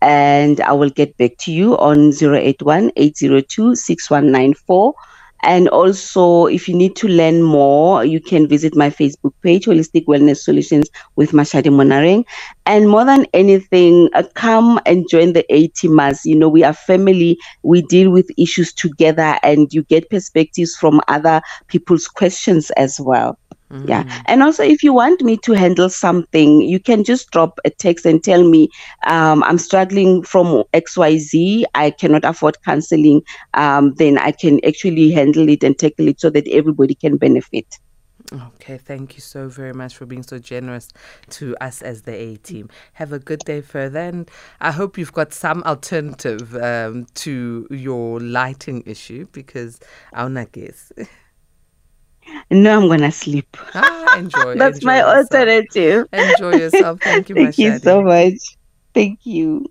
And 0.00 0.58
I 0.62 0.72
will 0.72 0.88
get 0.88 1.14
back 1.18 1.32
to 1.40 1.52
you 1.52 1.76
on 1.76 2.14
081 2.14 2.92
802 2.96 3.74
6194 3.76 4.94
And 5.42 5.68
also, 5.68 6.46
if 6.46 6.68
you 6.68 6.74
need 6.76 6.96
to 6.96 7.08
learn 7.08 7.42
more, 7.42 8.04
you 8.04 8.20
can 8.20 8.48
visit 8.48 8.76
my 8.76 8.90
Facebook 8.90 9.32
page, 9.42 9.66
Holistic 9.66 10.06
Wellness 10.06 10.38
Solutions 10.38 10.88
with 11.16 11.32
Mashadi 11.32 11.70
Monareng. 11.70 12.24
And 12.66 12.88
more 12.90 13.04
than 13.04 13.26
anything, 13.34 14.10
uh, 14.14 14.24
come 14.34 14.80
and 14.86 15.08
join 15.10 15.32
the 15.32 15.44
A 15.54 15.68
teamers. 15.70 16.20
You 16.24 16.36
know, 16.36 16.48
we 16.48 16.64
are 16.64 16.74
family. 16.74 17.38
We 17.62 17.82
deal 17.82 18.10
with 18.10 18.30
issues 18.38 18.72
together, 18.72 19.38
and 19.42 19.72
you 19.72 19.82
get 19.84 20.10
perspectives 20.10 20.76
from 20.76 21.00
other 21.08 21.42
people's 21.68 22.08
questions 22.08 22.70
as 22.72 23.00
well. 23.00 23.39
Mm. 23.70 23.88
Yeah. 23.88 24.22
And 24.26 24.42
also, 24.42 24.64
if 24.64 24.82
you 24.82 24.92
want 24.92 25.22
me 25.22 25.36
to 25.38 25.52
handle 25.52 25.88
something, 25.88 26.60
you 26.62 26.80
can 26.80 27.04
just 27.04 27.30
drop 27.30 27.60
a 27.64 27.70
text 27.70 28.04
and 28.04 28.22
tell 28.22 28.42
me, 28.42 28.68
um, 29.06 29.42
I'm 29.44 29.58
struggling 29.58 30.22
from 30.22 30.64
XYZ. 30.74 31.64
I 31.74 31.90
cannot 31.90 32.24
afford 32.24 32.60
counseling. 32.62 33.22
Um, 33.54 33.94
then 33.94 34.18
I 34.18 34.32
can 34.32 34.64
actually 34.64 35.12
handle 35.12 35.48
it 35.48 35.62
and 35.62 35.78
tackle 35.78 36.08
it 36.08 36.20
so 36.20 36.30
that 36.30 36.48
everybody 36.48 36.94
can 36.94 37.16
benefit. 37.16 37.78
Okay, 38.32 38.76
thank 38.76 39.14
you 39.14 39.20
so 39.20 39.48
very 39.48 39.72
much 39.72 39.96
for 39.96 40.06
being 40.06 40.22
so 40.22 40.38
generous 40.38 40.88
to 41.30 41.56
us 41.60 41.82
as 41.82 42.02
the 42.02 42.14
A 42.14 42.36
team. 42.36 42.68
Have 42.92 43.12
a 43.12 43.18
good 43.18 43.40
day 43.40 43.60
further, 43.60 43.98
and 43.98 44.30
I 44.60 44.70
hope 44.70 44.98
you've 44.98 45.12
got 45.12 45.32
some 45.32 45.62
alternative 45.64 46.54
um, 46.54 47.06
to 47.14 47.66
your 47.70 48.20
lighting 48.20 48.84
issue 48.86 49.26
because 49.32 49.80
I'll 50.12 50.28
not 50.28 50.52
guess. 50.52 50.92
No, 52.50 52.80
I'm 52.80 52.88
gonna 52.88 53.12
sleep. 53.12 53.56
Ah, 53.74 54.18
enjoy. 54.18 54.54
That's 54.58 54.78
enjoy 54.78 54.86
my 54.86 54.98
yourself. 54.98 55.16
alternative. 55.32 56.06
Enjoy 56.12 56.56
yourself. 56.56 57.00
Thank 57.00 57.28
you. 57.28 57.34
Thank 57.36 57.58
you 57.58 57.78
so 57.78 58.02
much. 58.02 58.56
Thank 58.92 59.24
you. 59.24 59.70